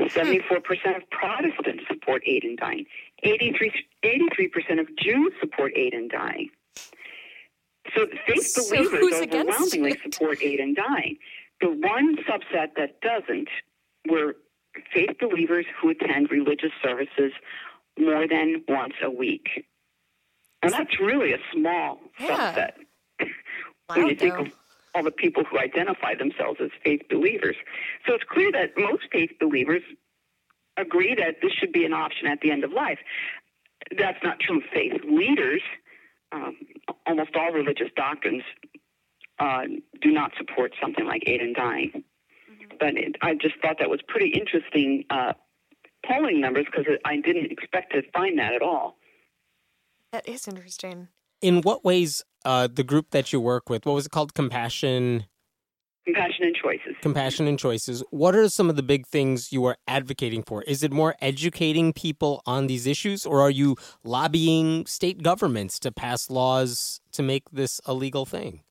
74% 0.00 0.96
of 0.96 1.08
Protestants 1.10 1.84
support 1.88 2.22
aid 2.26 2.44
in 2.44 2.56
dying. 2.56 2.86
83, 3.22 3.72
83% 4.04 4.80
of 4.80 4.86
Jews 4.96 5.32
support 5.40 5.72
aid 5.76 5.94
in 5.94 6.08
dying. 6.08 6.50
So 7.94 8.06
faith 8.26 8.46
So 8.46 8.62
believers 8.70 9.12
overwhelmingly 9.22 9.98
support 10.02 10.38
aid 10.42 10.60
in 10.60 10.74
dying. 10.74 11.18
The 11.60 11.68
one 11.68 12.16
subset 12.28 12.68
that 12.76 13.00
doesn't 13.00 13.48
were 14.08 14.36
faith 14.92 15.10
believers 15.20 15.66
who 15.80 15.90
attend 15.90 16.30
religious 16.30 16.72
services 16.82 17.32
more 17.98 18.26
than 18.26 18.64
once 18.68 18.94
a 19.02 19.10
week. 19.10 19.66
And 20.62 20.72
that's 20.72 20.98
really 21.00 21.32
a 21.32 21.38
small 21.52 22.00
Yeah. 22.18 22.54
subset 22.54 22.72
when 23.18 23.28
Wow, 24.02 24.08
you 24.08 24.16
think 24.16 24.34
though. 24.34 24.40
of 24.42 24.52
all 24.94 25.02
the 25.02 25.10
people 25.10 25.44
who 25.44 25.58
identify 25.58 26.14
themselves 26.14 26.58
as 26.62 26.70
faith 26.84 27.02
believers. 27.08 27.56
So 28.06 28.14
it's 28.14 28.24
clear 28.30 28.52
that 28.52 28.70
most 28.76 29.04
faith 29.10 29.30
believers 29.40 29.82
agree 30.76 31.14
that 31.14 31.36
this 31.42 31.52
should 31.52 31.72
be 31.72 31.84
an 31.84 31.92
option 31.92 32.26
at 32.26 32.40
the 32.40 32.50
end 32.50 32.64
of 32.64 32.72
life. 32.72 32.98
That's 33.98 34.18
not 34.22 34.38
true 34.40 34.58
of 34.58 34.64
faith 34.72 34.92
leaders. 35.08 35.62
Um, 36.30 36.56
almost 37.06 37.36
all 37.36 37.52
religious 37.52 37.88
doctrines 37.96 38.42
uh, 39.38 39.62
do 40.00 40.10
not 40.10 40.32
support 40.38 40.72
something 40.80 41.04
like 41.04 41.22
aid 41.26 41.40
in 41.40 41.52
dying. 41.52 42.04
But 42.78 42.96
it, 42.96 43.16
I 43.20 43.34
just 43.34 43.54
thought 43.60 43.76
that 43.80 43.90
was 43.90 44.00
pretty 44.08 44.28
interesting 44.28 45.04
uh, 45.10 45.34
polling 46.06 46.40
numbers 46.40 46.66
because 46.70 46.86
I 47.04 47.16
didn't 47.16 47.50
expect 47.52 47.92
to 47.92 48.02
find 48.12 48.38
that 48.38 48.54
at 48.54 48.62
all. 48.62 48.96
that 50.12 50.28
is 50.28 50.48
interesting. 50.48 51.08
In 51.42 51.60
what 51.60 51.84
ways, 51.84 52.22
uh, 52.44 52.68
the 52.72 52.84
group 52.84 53.10
that 53.10 53.32
you 53.32 53.40
work 53.40 53.68
with, 53.68 53.84
what 53.84 53.94
was 53.94 54.06
it 54.06 54.12
called? 54.12 54.32
Compassion. 54.32 55.26
Compassion 56.04 56.46
and 56.46 56.56
choices. 56.56 56.96
Compassion 57.00 57.46
and 57.46 57.58
choices. 57.58 58.02
What 58.10 58.34
are 58.34 58.48
some 58.48 58.70
of 58.70 58.76
the 58.76 58.82
big 58.82 59.06
things 59.06 59.52
you 59.52 59.64
are 59.66 59.76
advocating 59.86 60.42
for? 60.42 60.62
Is 60.62 60.82
it 60.82 60.92
more 60.92 61.14
educating 61.20 61.92
people 61.92 62.42
on 62.46 62.66
these 62.66 62.86
issues, 62.86 63.26
or 63.26 63.40
are 63.40 63.50
you 63.50 63.76
lobbying 64.02 64.86
state 64.86 65.22
governments 65.22 65.78
to 65.80 65.92
pass 65.92 66.30
laws 66.30 67.00
to 67.12 67.22
make 67.22 67.50
this 67.50 67.80
a 67.84 67.94
legal 67.94 68.24
thing? 68.24 68.62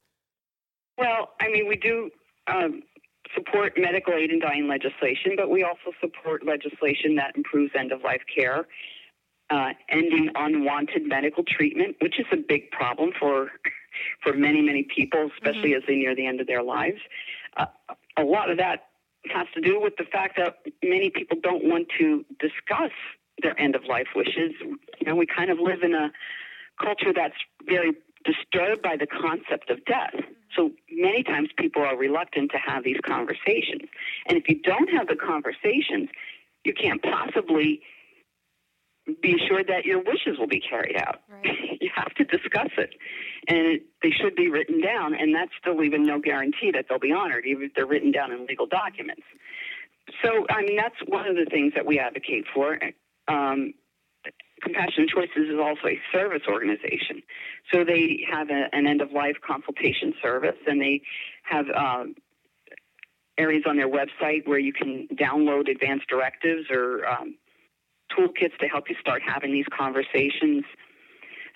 Well, 0.97 1.29
I 1.39 1.49
mean, 1.49 1.67
we 1.67 1.77
do 1.77 2.09
um, 2.47 2.83
support 3.35 3.73
medical 3.77 4.13
aid 4.13 4.29
and 4.29 4.41
dying 4.41 4.67
legislation, 4.67 5.33
but 5.37 5.49
we 5.49 5.63
also 5.63 5.95
support 5.99 6.45
legislation 6.45 7.15
that 7.15 7.35
improves 7.35 7.71
end 7.77 7.91
of 7.91 8.01
life 8.03 8.21
care, 8.33 8.67
uh, 9.51 9.73
ending 9.89 10.29
unwanted 10.35 11.05
medical 11.05 11.43
treatment, 11.43 11.97
which 11.99 12.19
is 12.19 12.25
a 12.31 12.37
big 12.37 12.71
problem 12.71 13.11
for 13.19 13.51
for 14.23 14.33
many, 14.33 14.61
many 14.61 14.83
people, 14.83 15.29
especially 15.33 15.71
mm-hmm. 15.71 15.77
as 15.77 15.83
they 15.87 15.95
near 15.95 16.15
the 16.15 16.25
end 16.25 16.39
of 16.39 16.47
their 16.47 16.63
lives. 16.63 16.99
Uh, 17.57 17.65
a 18.17 18.23
lot 18.23 18.49
of 18.49 18.57
that 18.57 18.85
has 19.29 19.47
to 19.53 19.61
do 19.61 19.79
with 19.79 19.93
the 19.97 20.05
fact 20.05 20.37
that 20.37 20.55
many 20.81 21.09
people 21.09 21.37
don't 21.43 21.65
want 21.65 21.87
to 21.99 22.25
discuss 22.39 22.91
their 23.41 23.59
end 23.59 23.75
of 23.75 23.83
life 23.85 24.07
wishes. 24.15 24.53
You 24.61 25.05
know, 25.05 25.15
we 25.15 25.25
kind 25.25 25.49
of 25.51 25.59
live 25.59 25.83
in 25.83 25.93
a 25.93 26.11
culture 26.81 27.13
that's 27.13 27.35
very 27.65 27.91
disturbed 28.23 28.81
by 28.81 28.95
the 28.97 29.07
concept 29.07 29.69
of 29.69 29.83
death. 29.85 30.15
So 30.55 30.71
many 30.89 31.23
times 31.23 31.49
people 31.57 31.81
are 31.81 31.97
reluctant 31.97 32.51
to 32.51 32.57
have 32.57 32.83
these 32.83 32.99
conversations. 33.05 33.89
And 34.27 34.37
if 34.37 34.47
you 34.47 34.61
don't 34.61 34.89
have 34.89 35.07
the 35.07 35.15
conversations, 35.15 36.09
you 36.63 36.73
can't 36.73 37.01
possibly 37.01 37.81
be 39.21 39.35
assured 39.35 39.67
that 39.67 39.85
your 39.85 39.99
wishes 39.99 40.37
will 40.37 40.47
be 40.47 40.59
carried 40.59 40.97
out. 40.97 41.21
Right. 41.29 41.57
you 41.81 41.89
have 41.95 42.13
to 42.15 42.23
discuss 42.23 42.69
it. 42.77 42.91
And 43.47 43.57
it, 43.57 43.83
they 44.03 44.11
should 44.11 44.35
be 44.35 44.49
written 44.49 44.81
down, 44.81 45.13
and 45.13 45.33
that's 45.33 45.51
still 45.59 45.83
even 45.83 46.03
no 46.03 46.19
guarantee 46.19 46.71
that 46.73 46.85
they'll 46.87 46.99
be 46.99 47.11
honored, 47.11 47.45
even 47.45 47.63
if 47.63 47.71
they're 47.75 47.85
written 47.85 48.11
down 48.11 48.31
in 48.31 48.45
legal 48.45 48.67
documents. 48.67 49.23
So, 50.23 50.45
I 50.49 50.61
mean, 50.63 50.77
that's 50.77 50.95
one 51.07 51.27
of 51.27 51.35
the 51.35 51.45
things 51.49 51.73
that 51.75 51.85
we 51.85 51.99
advocate 51.99 52.45
for. 52.53 52.77
Um, 53.27 53.73
Compassion 54.61 55.07
Choices 55.07 55.49
is 55.49 55.59
also 55.59 55.87
a 55.87 55.99
service 56.11 56.43
organization. 56.47 57.23
So 57.73 57.83
they 57.83 58.23
have 58.31 58.49
a, 58.49 58.67
an 58.73 58.85
end 58.85 59.01
of 59.01 59.11
life 59.11 59.37
consultation 59.45 60.13
service, 60.21 60.57
and 60.67 60.79
they 60.79 61.01
have 61.43 61.65
um, 61.69 62.15
areas 63.37 63.63
on 63.67 63.77
their 63.77 63.89
website 63.89 64.47
where 64.47 64.59
you 64.59 64.73
can 64.73 65.07
download 65.13 65.69
advanced 65.69 66.07
directives 66.07 66.69
or 66.69 67.07
um, 67.07 67.35
toolkits 68.17 68.57
to 68.59 68.67
help 68.67 68.89
you 68.89 68.95
start 68.99 69.21
having 69.25 69.51
these 69.51 69.65
conversations. 69.77 70.63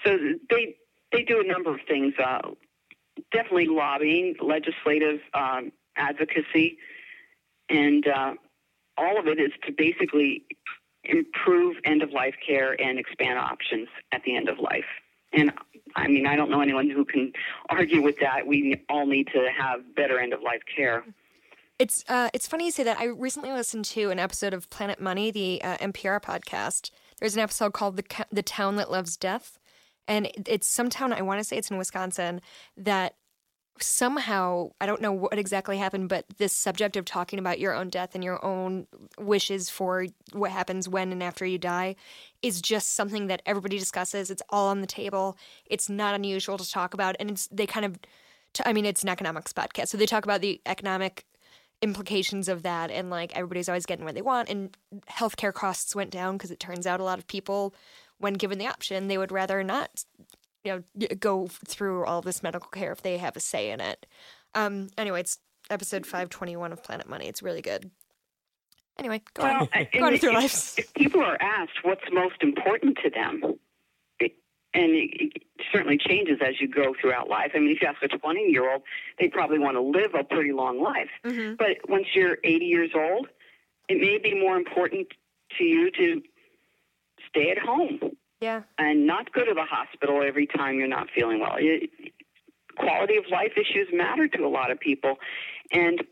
So 0.06 0.18
they 0.50 0.76
they 1.12 1.24
do 1.24 1.40
a 1.40 1.48
number 1.48 1.74
of 1.74 1.80
things. 1.88 2.14
Uh, 2.24 2.52
definitely 3.32 3.68
lobbying, 3.68 4.36
legislative 4.42 5.20
um, 5.34 5.72
advocacy, 5.96 6.78
and 7.70 8.08
uh, 8.08 8.34
all 8.98 9.20
of 9.20 9.28
it 9.28 9.40
is 9.40 9.52
to 9.66 9.72
basically 9.72 10.44
improve 11.04 11.78
end 11.86 12.02
of 12.02 12.12
life 12.12 12.36
care 12.46 12.80
and 12.82 12.98
expand 13.00 13.38
options 13.38 13.88
at 14.12 14.24
the 14.24 14.36
end 14.36 14.50
of 14.50 14.60
life. 14.60 14.86
And 15.34 15.52
I 15.96 16.08
mean, 16.08 16.26
I 16.26 16.36
don't 16.36 16.50
know 16.50 16.62
anyone 16.62 16.90
who 16.90 17.06
can 17.06 17.32
argue 17.70 18.02
with 18.02 18.18
that. 18.20 18.48
We 18.48 18.84
all 18.90 19.06
need 19.06 19.28
to 19.34 19.48
have 19.58 19.96
better 19.96 20.20
end 20.20 20.34
of 20.34 20.42
life 20.42 20.62
care. 20.76 21.04
It's 21.78 22.06
uh, 22.08 22.30
it's 22.34 22.48
funny 22.48 22.66
you 22.66 22.72
say 22.72 22.84
that. 22.84 23.00
I 23.00 23.06
recently 23.06 23.52
listened 23.52 23.84
to 23.86 24.10
an 24.10 24.20
episode 24.20 24.54
of 24.54 24.70
Planet 24.70 25.02
Money, 25.02 25.30
the 25.30 25.62
uh, 25.62 25.78
NPR 25.78 26.22
podcast. 26.22 26.90
There's 27.20 27.36
an 27.36 27.42
episode 27.42 27.74
called 27.74 27.98
"The 27.98 28.26
the 28.32 28.44
Town 28.44 28.78
That 28.78 28.90
Loves 28.90 29.18
Death," 29.18 29.60
and 30.08 30.32
it's 30.48 30.68
some 30.68 30.90
town. 30.90 31.12
I 31.12 31.22
want 31.22 31.42
to 31.42 31.44
say 31.44 31.58
it's 31.58 31.70
in 31.70 31.78
Wisconsin 31.78 32.40
that 32.78 33.16
somehow 33.82 34.70
I 34.80 34.86
don't 34.86 35.02
know 35.02 35.12
what 35.12 35.38
exactly 35.38 35.78
happened, 35.78 36.08
but 36.08 36.24
this 36.38 36.54
subject 36.54 36.96
of 36.96 37.04
talking 37.04 37.40
about 37.40 37.60
your 37.60 37.74
own 37.74 37.90
death 37.90 38.16
and 38.16 38.24
your 38.24 38.44
own 38.44 38.88
wishes 39.20 39.70
for 39.70 40.06
what 40.32 40.52
happens 40.52 40.88
when 40.88 41.12
and 41.12 41.22
after 41.22 41.46
you 41.46 41.58
die 41.58 41.98
is 42.42 42.62
just 42.62 42.94
something 42.94 43.28
that 43.28 43.42
everybody 43.46 43.78
discusses. 43.78 44.32
It's 44.32 44.44
all 44.50 44.70
on 44.70 44.80
the 44.80 44.88
table. 44.88 45.38
It's 45.66 45.90
not 45.90 46.16
unusual 46.16 46.58
to 46.58 46.72
talk 46.72 46.94
about, 46.94 47.18
and 47.20 47.32
it's 47.32 47.48
they 47.48 47.68
kind 47.68 47.86
of. 47.86 48.00
I 48.66 48.72
mean, 48.72 48.86
it's 48.86 49.04
an 49.04 49.10
economics 49.10 49.52
podcast, 49.52 49.90
so 49.90 49.98
they 49.98 50.06
talk 50.06 50.24
about 50.24 50.40
the 50.40 50.62
economic 50.66 51.26
implications 51.82 52.48
of 52.48 52.64
that 52.64 52.90
and 52.90 53.10
like 53.10 53.36
everybody's 53.36 53.70
always 53.70 53.86
getting 53.86 54.06
what 54.06 54.16
they 54.16 54.22
want 54.22 54.50
and 54.50 54.76
healthcare 55.10 55.54
costs 55.54 55.96
went 55.96 56.10
down 56.10 56.38
because 56.38 56.52
it 56.52 56.60
turns 56.60 56.88
out 56.88 57.00
a 57.00 57.04
lot 57.04 57.20
of 57.20 57.28
people 57.28 57.74
when 58.18 58.34
given 58.34 58.58
the 58.58 58.68
option 58.68 59.08
they 59.08 59.18
would 59.18 59.32
rather 59.32 59.64
not 59.64 60.04
you 60.64 60.72
know 60.98 61.08
go 61.20 61.48
through 61.48 62.06
all 62.06 62.22
this 62.22 62.42
medical 62.42 62.70
care 62.70 62.92
if 62.92 63.02
they 63.02 63.18
have 63.18 63.36
a 63.36 63.40
say 63.40 63.70
in 63.72 63.82
it. 63.82 64.06
Um 64.54 64.90
anyway 64.98 65.20
it's 65.20 65.38
episode 65.70 66.06
521 66.06 66.72
of 66.72 66.82
planet 66.84 67.10
money. 67.10 67.28
It's 67.28 67.44
really 67.44 67.62
good. 67.62 67.92
Anyway 68.98 69.22
go 69.34 69.44
well, 69.44 69.70
on. 69.76 69.88
Go 69.94 70.06
on 70.06 70.14
with 70.14 70.24
your 70.24 70.34
lives. 70.34 70.76
if 70.78 70.94
people 70.94 71.22
are 71.22 71.38
asked 71.42 71.84
what's 71.84 72.06
most 72.12 72.42
important 72.42 72.98
to 73.04 73.10
them 73.10 73.42
and 74.76 74.92
it, 74.92 75.10
it, 75.14 75.44
certainly 75.72 75.98
changes 75.98 76.40
as 76.46 76.60
you 76.60 76.68
go 76.68 76.94
throughout 77.00 77.30
life. 77.30 77.52
I 77.56 77.60
mean, 77.60 77.72
if 77.72 77.82
you 77.82 77.88
ask 77.88 78.02
a 78.04 78.08
20 78.08 78.42
year 78.50 78.72
old, 78.72 78.84
they 79.20 79.30
probably 79.30 79.58
want 79.58 79.76
to 79.76 79.82
live 79.82 80.14
a 80.14 80.24
pretty 80.24 80.52
long 80.52 80.82
life. 80.82 81.10
Mm-hmm. 81.26 81.56
But 81.56 81.90
once 81.90 82.08
you're 82.14 82.38
80 82.44 82.66
years 82.66 82.92
old, 82.94 83.28
it 83.88 84.00
may 84.00 84.18
be 84.18 84.40
more 84.40 84.58
important 84.58 85.08
to 85.58 85.64
you 85.64 85.90
to 85.92 86.22
stay 87.30 87.52
at 87.52 87.58
home. 87.58 88.00
Yeah. 88.42 88.64
And 88.78 89.08
not 89.08 89.32
go 89.32 89.46
to 89.46 89.54
the 89.54 89.64
hospital 89.64 90.22
every 90.22 90.46
time 90.46 90.78
you're 90.78 90.88
not 90.88 91.08
feeling 91.16 91.40
well. 91.40 91.56
It, 91.58 91.90
quality 92.78 93.16
of 93.16 93.24
life 93.32 93.54
issues 93.56 93.88
matter 93.94 94.28
to 94.28 94.46
a 94.46 94.50
lot 94.50 94.72
of 94.72 94.80
people. 94.80 95.16
And 95.72 96.04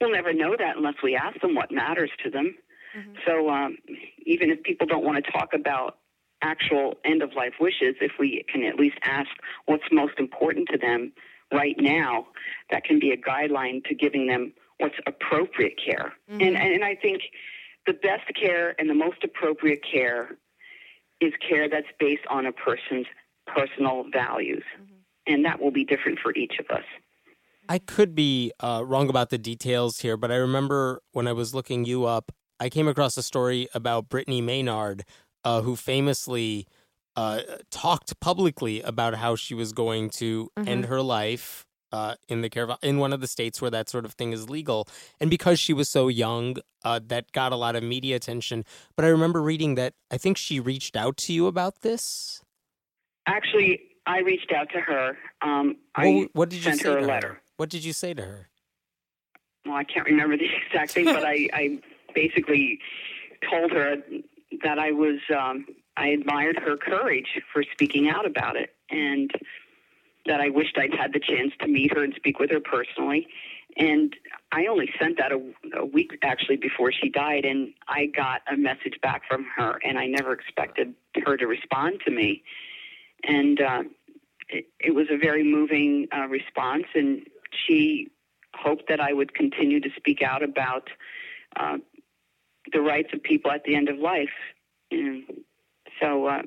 we'll 0.00 0.12
never 0.12 0.32
know 0.34 0.54
that 0.58 0.76
unless 0.76 0.96
we 1.02 1.16
ask 1.16 1.40
them 1.40 1.54
what 1.54 1.72
matters 1.72 2.10
to 2.22 2.30
them. 2.30 2.54
Mm-hmm. 2.96 3.12
So 3.26 3.48
um, 3.48 3.78
even 4.26 4.50
if 4.50 4.62
people 4.62 4.86
don't 4.86 5.04
want 5.04 5.24
to 5.24 5.32
talk 5.32 5.48
about 5.54 5.98
actual 6.44 6.94
end 7.04 7.22
of 7.22 7.32
life 7.34 7.54
wishes, 7.60 7.94
if 8.00 8.12
we 8.18 8.44
can 8.52 8.62
at 8.64 8.76
least 8.76 8.96
ask 9.02 9.30
what's 9.66 9.84
most 9.90 10.14
important 10.18 10.68
to 10.70 10.78
them 10.78 11.12
right 11.52 11.76
now, 11.78 12.26
that 12.70 12.84
can 12.84 12.98
be 13.00 13.10
a 13.10 13.16
guideline 13.16 13.82
to 13.84 13.94
giving 13.94 14.26
them 14.26 14.52
what's 14.78 14.94
appropriate 15.06 15.74
care. 15.84 16.12
Mm-hmm. 16.30 16.42
And, 16.42 16.56
and 16.56 16.84
I 16.84 16.94
think 16.94 17.22
the 17.86 17.94
best 17.94 18.30
care 18.40 18.74
and 18.78 18.88
the 18.88 18.94
most 18.94 19.24
appropriate 19.24 19.80
care 19.90 20.36
is 21.20 21.32
care 21.48 21.68
that's 21.68 21.86
based 21.98 22.26
on 22.28 22.46
a 22.46 22.52
person's 22.52 23.06
personal 23.46 24.04
values. 24.12 24.64
Mm-hmm. 24.80 24.94
And 25.26 25.44
that 25.44 25.60
will 25.60 25.70
be 25.70 25.84
different 25.84 26.18
for 26.22 26.34
each 26.34 26.54
of 26.58 26.66
us. 26.76 26.84
I 27.68 27.78
could 27.78 28.14
be 28.14 28.52
uh, 28.60 28.82
wrong 28.84 29.08
about 29.08 29.30
the 29.30 29.38
details 29.38 30.00
here, 30.00 30.18
but 30.18 30.30
I 30.30 30.36
remember 30.36 31.00
when 31.12 31.26
I 31.26 31.32
was 31.32 31.54
looking 31.54 31.86
you 31.86 32.04
up, 32.04 32.30
I 32.60 32.68
came 32.68 32.86
across 32.88 33.16
a 33.16 33.22
story 33.22 33.68
about 33.74 34.08
Brittany 34.08 34.40
Maynard, 34.40 35.04
uh, 35.44 35.60
who 35.62 35.76
famously 35.76 36.66
uh, 37.16 37.40
talked 37.70 38.18
publicly 38.20 38.80
about 38.82 39.14
how 39.14 39.36
she 39.36 39.54
was 39.54 39.72
going 39.72 40.10
to 40.10 40.50
mm-hmm. 40.58 40.68
end 40.68 40.84
her 40.86 41.02
life 41.02 41.66
uh, 41.92 42.16
in 42.28 42.40
the 42.40 42.50
care 42.50 42.64
of, 42.64 42.78
in 42.82 42.98
one 42.98 43.12
of 43.12 43.20
the 43.20 43.28
states 43.28 43.62
where 43.62 43.70
that 43.70 43.88
sort 43.88 44.04
of 44.04 44.14
thing 44.14 44.32
is 44.32 44.50
legal. 44.50 44.88
And 45.20 45.30
because 45.30 45.60
she 45.60 45.72
was 45.72 45.88
so 45.88 46.08
young, 46.08 46.56
uh, 46.84 46.98
that 47.06 47.30
got 47.30 47.52
a 47.52 47.56
lot 47.56 47.76
of 47.76 47.84
media 47.84 48.16
attention. 48.16 48.64
But 48.96 49.04
I 49.04 49.08
remember 49.08 49.40
reading 49.40 49.76
that 49.76 49.94
I 50.10 50.18
think 50.18 50.36
she 50.36 50.58
reached 50.58 50.96
out 50.96 51.16
to 51.18 51.32
you 51.32 51.46
about 51.46 51.82
this. 51.82 52.42
Actually, 53.26 53.80
I 54.06 54.18
reached 54.18 54.52
out 54.52 54.68
to 54.70 54.80
her. 54.80 55.16
Um, 55.40 55.76
well, 55.96 56.06
I 56.06 56.28
what 56.32 56.50
did 56.50 56.56
you 56.56 56.62
sent 56.62 56.80
say 56.80 56.90
her 56.90 56.98
a 56.98 57.02
letter. 57.02 57.28
Her? 57.28 57.40
What 57.58 57.70
did 57.70 57.84
you 57.84 57.92
say 57.92 58.12
to 58.12 58.22
her? 58.22 58.48
Well, 59.64 59.76
I 59.76 59.84
can't 59.84 60.06
remember 60.06 60.36
the 60.36 60.48
exact 60.66 60.92
thing, 60.92 61.04
but 61.04 61.24
I, 61.24 61.48
I 61.52 61.78
basically 62.12 62.80
told 63.48 63.70
her 63.70 63.96
that 64.62 64.78
I 64.78 64.92
was 64.92 65.20
um, 65.36 65.66
I 65.96 66.08
admired 66.08 66.58
her 66.58 66.76
courage 66.76 67.40
for 67.52 67.62
speaking 67.72 68.08
out 68.08 68.26
about 68.26 68.56
it, 68.56 68.74
and 68.90 69.30
that 70.26 70.40
I 70.40 70.48
wished 70.48 70.78
I'd 70.78 70.94
had 70.94 71.12
the 71.12 71.20
chance 71.20 71.52
to 71.60 71.68
meet 71.68 71.92
her 71.94 72.02
and 72.02 72.14
speak 72.14 72.38
with 72.38 72.50
her 72.50 72.60
personally. 72.60 73.28
And 73.76 74.14
I 74.52 74.66
only 74.66 74.90
sent 75.00 75.18
that 75.18 75.32
a, 75.32 75.40
a 75.76 75.84
week 75.84 76.18
actually 76.22 76.56
before 76.56 76.92
she 76.92 77.08
died, 77.08 77.44
and 77.44 77.74
I 77.88 78.06
got 78.06 78.42
a 78.50 78.56
message 78.56 79.00
back 79.02 79.22
from 79.28 79.46
her, 79.56 79.80
and 79.84 79.98
I 79.98 80.06
never 80.06 80.32
expected 80.32 80.94
her 81.24 81.36
to 81.36 81.46
respond 81.46 82.00
to 82.06 82.10
me. 82.10 82.42
And 83.24 83.60
uh, 83.60 83.82
it, 84.48 84.66
it 84.80 84.94
was 84.94 85.06
a 85.10 85.16
very 85.16 85.42
moving 85.42 86.06
uh, 86.16 86.26
response, 86.28 86.84
and 86.94 87.26
she 87.66 88.10
hoped 88.54 88.88
that 88.88 89.00
I 89.00 89.12
would 89.12 89.34
continue 89.34 89.80
to 89.80 89.88
speak 89.96 90.22
out 90.22 90.42
about 90.42 90.88
uh, 91.56 91.78
the 92.72 92.80
rights 92.80 93.10
of 93.12 93.22
people 93.22 93.50
at 93.50 93.64
the 93.64 93.74
end 93.74 93.88
of 93.88 93.98
life. 93.98 94.30
And 94.90 95.24
so 96.00 96.26
uh, 96.26 96.42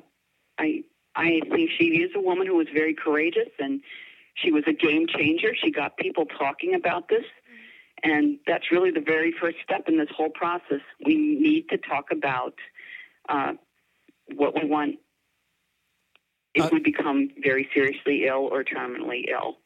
I 0.58 0.82
I 1.14 1.40
think 1.50 1.70
she 1.78 1.86
is 2.02 2.10
a 2.14 2.20
woman 2.20 2.46
who 2.46 2.56
was 2.56 2.68
very 2.72 2.94
courageous 2.94 3.48
and 3.58 3.80
she 4.34 4.52
was 4.52 4.62
a 4.66 4.72
game 4.72 5.06
changer. 5.08 5.52
She 5.54 5.70
got 5.70 5.96
people 5.96 6.26
talking 6.26 6.74
about 6.74 7.08
this. 7.08 7.24
And 8.04 8.38
that's 8.46 8.70
really 8.70 8.92
the 8.92 9.00
very 9.00 9.34
first 9.40 9.56
step 9.64 9.88
in 9.88 9.98
this 9.98 10.08
whole 10.16 10.30
process. 10.30 10.80
We 11.04 11.16
need 11.16 11.68
to 11.70 11.78
talk 11.78 12.06
about 12.12 12.54
uh, 13.28 13.54
what 14.36 14.54
we 14.54 14.68
want 14.68 14.96
if 16.54 16.64
uh, 16.64 16.68
we 16.72 16.78
become 16.80 17.30
very 17.42 17.68
seriously 17.74 18.26
ill 18.26 18.48
or 18.52 18.62
terminally 18.62 19.28
ill. 19.28 19.58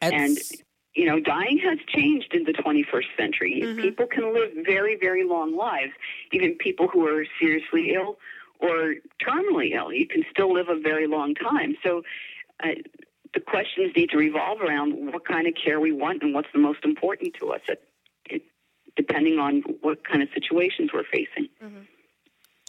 And 0.00 0.38
you 0.96 1.04
know, 1.04 1.20
dying 1.20 1.58
has 1.58 1.78
changed 1.88 2.32
in 2.32 2.44
the 2.44 2.52
21st 2.52 3.04
century. 3.18 3.60
Mm-hmm. 3.62 3.82
People 3.82 4.06
can 4.06 4.32
live 4.32 4.50
very, 4.64 4.96
very 4.98 5.24
long 5.24 5.54
lives. 5.54 5.92
Even 6.32 6.56
people 6.56 6.88
who 6.88 7.06
are 7.06 7.26
seriously 7.38 7.92
ill 7.94 8.16
or 8.60 8.94
terminally 9.22 9.74
ill, 9.74 9.92
you 9.92 10.06
can 10.06 10.24
still 10.30 10.54
live 10.54 10.68
a 10.70 10.80
very 10.80 11.06
long 11.06 11.34
time. 11.34 11.76
So 11.84 12.02
uh, 12.64 12.68
the 13.34 13.40
questions 13.40 13.92
need 13.94 14.08
to 14.10 14.16
revolve 14.16 14.62
around 14.62 15.12
what 15.12 15.26
kind 15.26 15.46
of 15.46 15.52
care 15.62 15.78
we 15.80 15.92
want 15.92 16.22
and 16.22 16.32
what's 16.32 16.48
the 16.54 16.58
most 16.58 16.82
important 16.82 17.34
to 17.40 17.52
us, 17.52 17.60
it, 17.68 17.82
it, 18.30 18.42
depending 18.96 19.38
on 19.38 19.62
what 19.82 20.02
kind 20.02 20.22
of 20.22 20.30
situations 20.32 20.90
we're 20.94 21.04
facing. 21.04 21.48
Mm-hmm. 21.62 21.82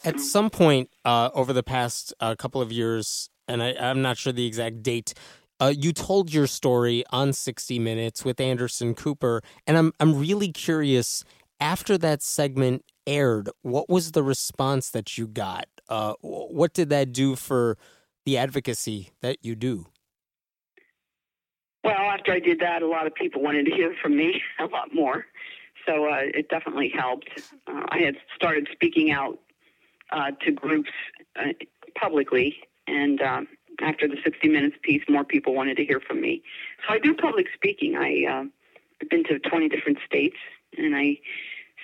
At 0.03 0.19
some 0.19 0.49
point 0.49 0.89
uh, 1.05 1.29
over 1.33 1.53
the 1.53 1.63
past 1.63 2.13
uh, 2.19 2.35
couple 2.35 2.61
of 2.61 2.73
years, 2.73 3.29
and 3.47 3.63
I, 3.63 3.73
I'm 3.79 4.01
not 4.01 4.17
sure 4.17 4.33
the 4.33 4.45
exact 4.45 4.83
date, 4.83 5.13
uh, 5.59 5.73
you 5.75 5.91
told 5.91 6.33
your 6.33 6.47
story 6.47 7.03
on 7.09 7.33
60 7.33 7.79
Minutes 7.79 8.23
with 8.23 8.39
Anderson 8.39 8.93
Cooper, 8.93 9.41
and 9.65 9.77
I'm 9.77 9.93
I'm 9.99 10.19
really 10.19 10.51
curious. 10.51 11.23
After 11.59 11.97
that 11.97 12.21
segment 12.21 12.85
aired, 13.07 13.49
what 13.63 13.89
was 13.89 14.11
the 14.11 14.21
response 14.21 14.91
that 14.91 15.17
you 15.17 15.27
got? 15.27 15.65
Uh, 15.89 16.13
what 16.21 16.73
did 16.73 16.89
that 16.89 17.11
do 17.11 17.35
for 17.35 17.77
the 18.25 18.37
advocacy 18.37 19.09
that 19.21 19.37
you 19.41 19.55
do? 19.55 19.87
Well, 21.83 21.95
after 21.95 22.31
I 22.31 22.39
did 22.39 22.59
that, 22.59 22.83
a 22.83 22.87
lot 22.87 23.07
of 23.07 23.15
people 23.15 23.41
wanted 23.41 23.65
to 23.65 23.71
hear 23.71 23.95
from 24.01 24.15
me 24.15 24.41
a 24.59 24.65
lot 24.65 24.93
more, 24.93 25.25
so 25.87 26.05
uh, 26.05 26.19
it 26.21 26.49
definitely 26.49 26.91
helped. 26.95 27.29
Uh, 27.65 27.83
I 27.89 27.99
had 27.99 28.17
started 28.35 28.67
speaking 28.71 29.09
out 29.11 29.39
uh, 30.11 30.31
to 30.45 30.51
groups 30.51 30.91
uh, 31.39 31.53
publicly, 31.99 32.55
and 32.85 33.19
um, 33.21 33.47
after 33.81 34.07
the 34.07 34.17
60 34.23 34.47
Minutes 34.47 34.75
piece, 34.81 35.03
more 35.07 35.23
people 35.23 35.53
wanted 35.53 35.77
to 35.77 35.85
hear 35.85 35.99
from 35.99 36.21
me. 36.21 36.41
So 36.87 36.93
I 36.93 36.99
do 36.99 37.13
public 37.13 37.47
speaking. 37.53 37.95
I, 37.95 38.25
uh, 38.29 38.45
I've 39.01 39.09
been 39.09 39.23
to 39.25 39.39
20 39.39 39.69
different 39.69 39.99
states, 40.05 40.37
and 40.77 40.95
I 40.95 41.17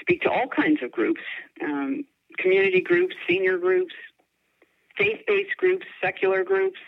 speak 0.01 0.21
to 0.23 0.32
all 0.32 0.47
kinds 0.47 0.82
of 0.82 0.91
groups 0.91 1.21
um, 1.63 2.06
community 2.39 2.82
groups, 2.82 3.15
senior 3.27 3.58
groups, 3.58 3.93
faith 4.97 5.21
based 5.27 5.56
groups, 5.58 5.86
secular 6.01 6.43
groups, 6.43 6.79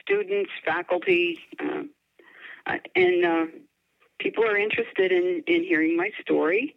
students, 0.00 0.50
faculty, 0.64 1.38
uh, 1.60 1.82
uh, 2.66 2.76
and 2.94 3.24
uh, 3.24 3.46
people 4.18 4.44
are 4.44 4.56
interested 4.56 5.12
in, 5.12 5.42
in 5.46 5.64
hearing 5.64 5.96
my 5.96 6.10
story. 6.20 6.74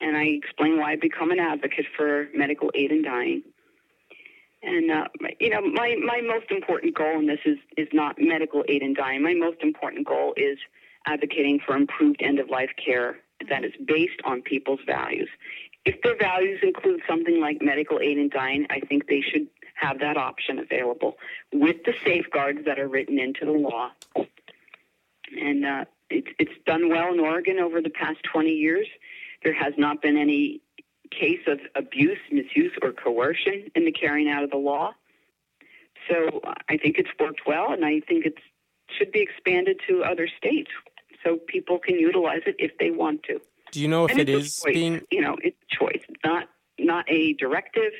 And 0.00 0.16
I 0.16 0.24
explain 0.24 0.78
why 0.78 0.92
I've 0.92 1.00
become 1.00 1.30
an 1.30 1.38
advocate 1.38 1.86
for 1.96 2.28
medical 2.34 2.70
aid 2.74 2.92
in 2.92 3.02
dying. 3.02 3.42
And 4.62 4.90
uh, 4.90 5.04
you 5.38 5.50
know, 5.50 5.60
my 5.60 5.96
my 6.04 6.20
most 6.22 6.50
important 6.50 6.94
goal 6.94 7.18
in 7.18 7.26
this 7.26 7.40
is 7.44 7.58
is 7.76 7.88
not 7.92 8.16
medical 8.18 8.64
aid 8.68 8.82
in 8.82 8.94
dying. 8.94 9.22
My 9.22 9.34
most 9.34 9.58
important 9.62 10.06
goal 10.06 10.34
is 10.36 10.58
advocating 11.06 11.60
for 11.64 11.76
improved 11.76 12.20
end 12.20 12.38
of 12.38 12.50
life 12.50 12.70
care 12.82 13.18
that 13.48 13.64
is 13.64 13.72
based 13.84 14.20
on 14.24 14.42
people's 14.42 14.80
values. 14.86 15.28
If 15.84 16.02
their 16.02 16.16
values 16.16 16.60
include 16.62 17.00
something 17.08 17.40
like 17.40 17.62
medical 17.62 18.00
aid 18.00 18.18
in 18.18 18.28
dying, 18.28 18.66
I 18.70 18.80
think 18.80 19.06
they 19.06 19.20
should 19.20 19.46
have 19.74 20.00
that 20.00 20.16
option 20.16 20.58
available 20.58 21.16
with 21.52 21.76
the 21.84 21.94
safeguards 22.04 22.60
that 22.64 22.78
are 22.78 22.88
written 22.88 23.18
into 23.18 23.44
the 23.44 23.52
law. 23.52 23.90
And 25.38 25.64
uh, 25.64 25.84
it's 26.10 26.28
it's 26.38 26.52
done 26.66 26.88
well 26.88 27.12
in 27.12 27.20
Oregon 27.20 27.58
over 27.58 27.80
the 27.80 27.90
past 27.90 28.18
20 28.32 28.50
years. 28.50 28.86
There 29.44 29.54
has 29.54 29.74
not 29.76 30.02
been 30.02 30.16
any 30.16 30.60
case 31.10 31.40
of 31.46 31.58
abuse, 31.74 32.18
misuse, 32.30 32.72
or 32.82 32.92
coercion 32.92 33.70
in 33.74 33.84
the 33.84 33.92
carrying 33.92 34.28
out 34.28 34.44
of 34.44 34.50
the 34.50 34.56
law. 34.56 34.92
So 36.08 36.40
I 36.68 36.76
think 36.76 36.98
it's 36.98 37.10
worked 37.18 37.42
well, 37.46 37.72
and 37.72 37.84
I 37.84 38.00
think 38.00 38.26
it 38.26 38.34
should 38.96 39.12
be 39.12 39.20
expanded 39.20 39.80
to 39.88 40.04
other 40.04 40.28
states 40.38 40.70
so 41.24 41.38
people 41.48 41.78
can 41.78 41.98
utilize 41.98 42.42
it 42.46 42.56
if 42.58 42.72
they 42.78 42.90
want 42.90 43.22
to. 43.24 43.40
Do 43.72 43.80
you 43.80 43.88
know 43.88 44.04
if 44.04 44.12
and 44.12 44.20
it 44.20 44.28
is 44.28 44.62
being? 44.64 45.02
You 45.10 45.20
know, 45.20 45.36
it's 45.42 45.56
choice, 45.68 46.02
not 46.24 46.48
not 46.78 47.04
a 47.10 47.32
directive. 47.34 47.92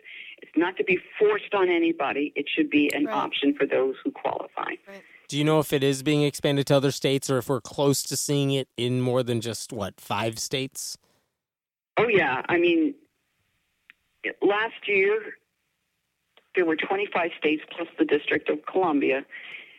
It's 0.43 0.53
not 0.57 0.77
to 0.77 0.85
be 0.85 0.99
forced 1.19 1.55
on 1.55 1.69
anybody. 1.69 2.33
It 2.37 2.47
should 2.49 2.71
be 2.71 2.93
an 2.95 3.07
right. 3.07 3.15
option 3.15 3.55
for 3.55 3.67
those 3.67 3.95
who 4.05 4.11
qualify. 4.11 4.75
Right. 4.87 5.03
Do 5.29 5.37
you 5.37 5.45
know 5.45 5.59
if 5.59 5.73
it 5.73 5.83
is 5.83 6.03
being 6.05 6.23
expanded 6.23 6.67
to 6.69 6.77
other 6.77 6.93
states, 6.93 7.29
or 7.29 7.39
if 7.39 7.49
we're 7.49 7.61
close 7.61 8.05
to 8.05 8.17
seeing 8.17 8.53
it 8.53 8.69
in 8.77 9.01
more 9.01 9.23
than 9.23 9.41
just 9.41 9.73
what 9.73 10.01
five 10.01 10.39
states? 10.39 10.97
Oh 11.97 12.09
yeah, 12.09 12.43
I 12.49 12.59
mean, 12.59 12.95
last 14.43 14.87
year 14.87 15.35
there 16.55 16.65
were 16.65 16.77
25 16.77 17.31
states 17.39 17.63
plus 17.75 17.89
the 17.99 18.05
District 18.05 18.49
of 18.49 18.59
Columbia 18.67 19.25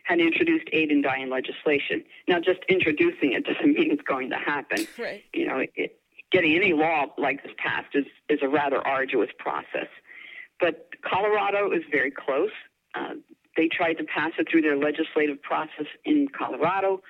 had 0.04 0.20
introduced 0.20 0.68
aid 0.72 0.90
in 0.90 1.02
dying 1.02 1.30
legislation. 1.30 2.04
Now, 2.28 2.40
just 2.40 2.60
introducing 2.70 3.34
it 3.34 3.46
doesn't 3.46 3.74
mean 3.78 3.92
it's 3.92 4.02
going 4.04 4.30
to 4.30 4.38
happen. 4.38 4.88
Right. 4.98 5.24
You 5.34 5.48
know, 5.48 5.64
it, 5.76 6.00
getting 6.32 6.56
any 6.56 6.74
law 6.74 7.06
like 7.18 7.44
this 7.44 7.52
passed 7.58 7.94
is, 7.94 8.06
is 8.30 8.40
a 8.42 8.48
rather 8.48 8.86
arduous 8.86 9.30
process. 9.38 9.88
But 10.60 10.90
Colorado 11.02 11.72
is 11.72 11.84
very 11.92 12.12
close. 12.12 12.52
Uh, 12.96 13.16
they 13.56 13.68
tried 13.68 13.96
to 13.96 14.04
pass 14.04 14.32
it 14.38 14.48
through 14.50 14.62
their 14.62 14.78
legislative 14.78 15.42
process 15.42 15.88
in 16.06 16.28
Colorado 16.38 17.02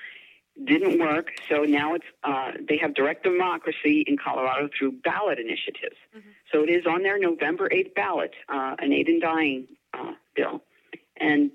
didn't 0.65 0.99
work. 0.99 1.31
So 1.49 1.63
now 1.63 1.93
it's 1.95 2.05
uh, 2.23 2.51
they 2.67 2.77
have 2.77 2.93
direct 2.93 3.23
democracy 3.23 4.03
in 4.07 4.17
Colorado 4.17 4.69
through 4.77 4.93
ballot 5.03 5.39
initiatives. 5.39 5.95
Mm-hmm. 6.15 6.29
So 6.51 6.63
it 6.63 6.69
is 6.69 6.85
on 6.85 7.03
their 7.03 7.19
November 7.19 7.69
8th 7.69 7.93
ballot, 7.93 8.31
uh, 8.49 8.75
an 8.79 8.93
aid 8.93 9.07
and 9.07 9.21
dying 9.21 9.67
uh, 9.93 10.13
bill, 10.35 10.61
and 11.17 11.51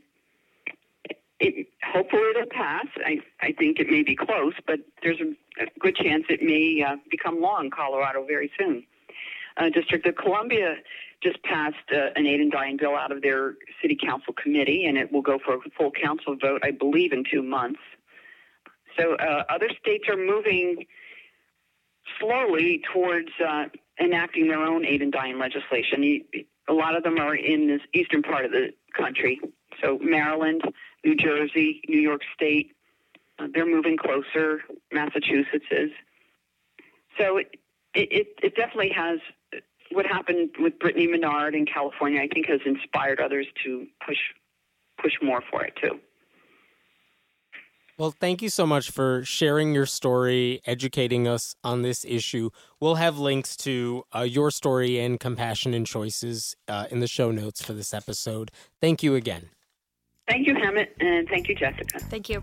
it, 1.41 1.67
hopefully 1.83 2.23
it'll 2.31 2.51
pass. 2.51 2.87
I 3.05 3.21
I 3.41 3.53
think 3.53 3.79
it 3.81 3.89
may 3.91 4.03
be 4.03 4.17
close, 4.17 4.55
but 4.67 4.81
there's 5.03 5.21
a, 5.21 5.63
a 5.63 5.67
good 5.81 5.97
chance 5.97 6.25
it 6.29 6.43
may 6.43 6.85
uh, 6.87 6.97
become 7.11 7.41
law 7.41 7.61
in 7.61 7.71
Colorado 7.71 8.25
very 8.27 8.51
soon. 8.59 8.85
Uh, 9.57 9.69
District 9.69 10.07
of 10.07 10.17
Columbia 10.17 10.77
just 11.23 11.43
passed 11.45 11.77
uh, 11.93 12.11
an 12.17 12.27
aid 12.27 12.41
and 12.41 12.51
dying 12.51 12.77
bill 12.77 12.97
out 12.97 13.13
of 13.13 13.23
their 13.23 13.55
city 13.81 13.97
council 14.03 14.33
committee, 14.33 14.87
and 14.87 14.97
it 14.97 15.13
will 15.13 15.23
go 15.23 15.39
for 15.45 15.55
a 15.55 15.59
full 15.77 15.91
council 15.91 16.37
vote, 16.41 16.63
I 16.65 16.71
believe, 16.71 17.13
in 17.13 17.25
two 17.31 17.43
months. 17.43 17.81
So 18.99 19.15
uh, 19.15 19.45
other 19.49 19.69
states 19.81 20.05
are 20.09 20.17
moving 20.17 20.87
slowly 22.21 22.83
towards 22.93 23.29
uh, 23.47 23.65
enacting 24.01 24.49
their 24.49 24.63
own 24.63 24.85
aid 24.85 25.03
and 25.03 25.13
dying 25.13 25.39
legislation. 25.39 26.23
A 26.69 26.73
lot 26.73 26.97
of 26.97 27.03
them 27.03 27.19
are 27.19 27.35
in 27.35 27.67
this 27.69 27.81
eastern 27.93 28.23
part 28.23 28.45
of 28.45 28.53
the 28.53 28.71
country. 28.97 29.41
So 29.83 29.99
Maryland, 30.01 30.63
New 31.05 31.17
Jersey, 31.17 31.81
New 31.89 32.01
York 32.01 32.23
State, 32.35 32.73
uh, 33.39 33.49
they're 33.53 33.67
moving 33.67 33.97
closer. 33.97 34.63
Massachusetts 34.93 35.65
is. 35.71 35.91
So 37.19 37.39
it, 37.39 37.57
it, 37.95 38.29
it 38.43 38.57
definitely 38.57 38.91
has 38.91 39.19
what 39.91 40.07
happened 40.07 40.51
with 40.59 40.79
Brittany 40.79 41.07
Maynard 41.07 41.55
in 41.55 41.67
California. 41.67 42.21
I 42.21 42.29
think 42.29 42.47
has 42.47 42.61
inspired 42.65 43.21
others 43.21 43.47
to 43.65 43.87
push 44.07 44.19
push 45.01 45.13
more 45.23 45.43
for 45.51 45.65
it 45.65 45.75
too. 45.81 45.99
Well, 47.99 48.11
thank 48.11 48.43
you 48.43 48.49
so 48.49 48.67
much 48.67 48.91
for 48.91 49.23
sharing 49.25 49.75
your 49.75 49.87
story, 49.87 50.63
educating 50.67 51.29
us 51.29 51.55
on 51.63 51.83
this 51.83 52.05
issue. 52.05 52.51
We'll 52.81 52.97
have 52.97 53.19
links 53.19 53.57
to 53.59 54.05
uh, 54.15 54.21
your 54.21 54.51
story 54.51 54.99
and 54.99 55.21
Compassion 55.21 55.75
and 55.75 55.87
Choices 55.87 56.57
uh, 56.69 56.87
in 56.91 57.01
the 57.01 57.07
show 57.07 57.31
notes 57.31 57.63
for 57.63 57.75
this 57.75 57.93
episode. 57.93 58.51
Thank 58.81 59.03
you 59.03 59.15
again. 59.15 59.51
Thank 60.29 60.47
you, 60.47 60.55
Hemant, 60.55 60.89
and 61.01 61.29
thank 61.29 61.49
you, 61.49 61.55
Jessica. 61.55 61.99
Thank 61.99 62.29
you. 62.29 62.43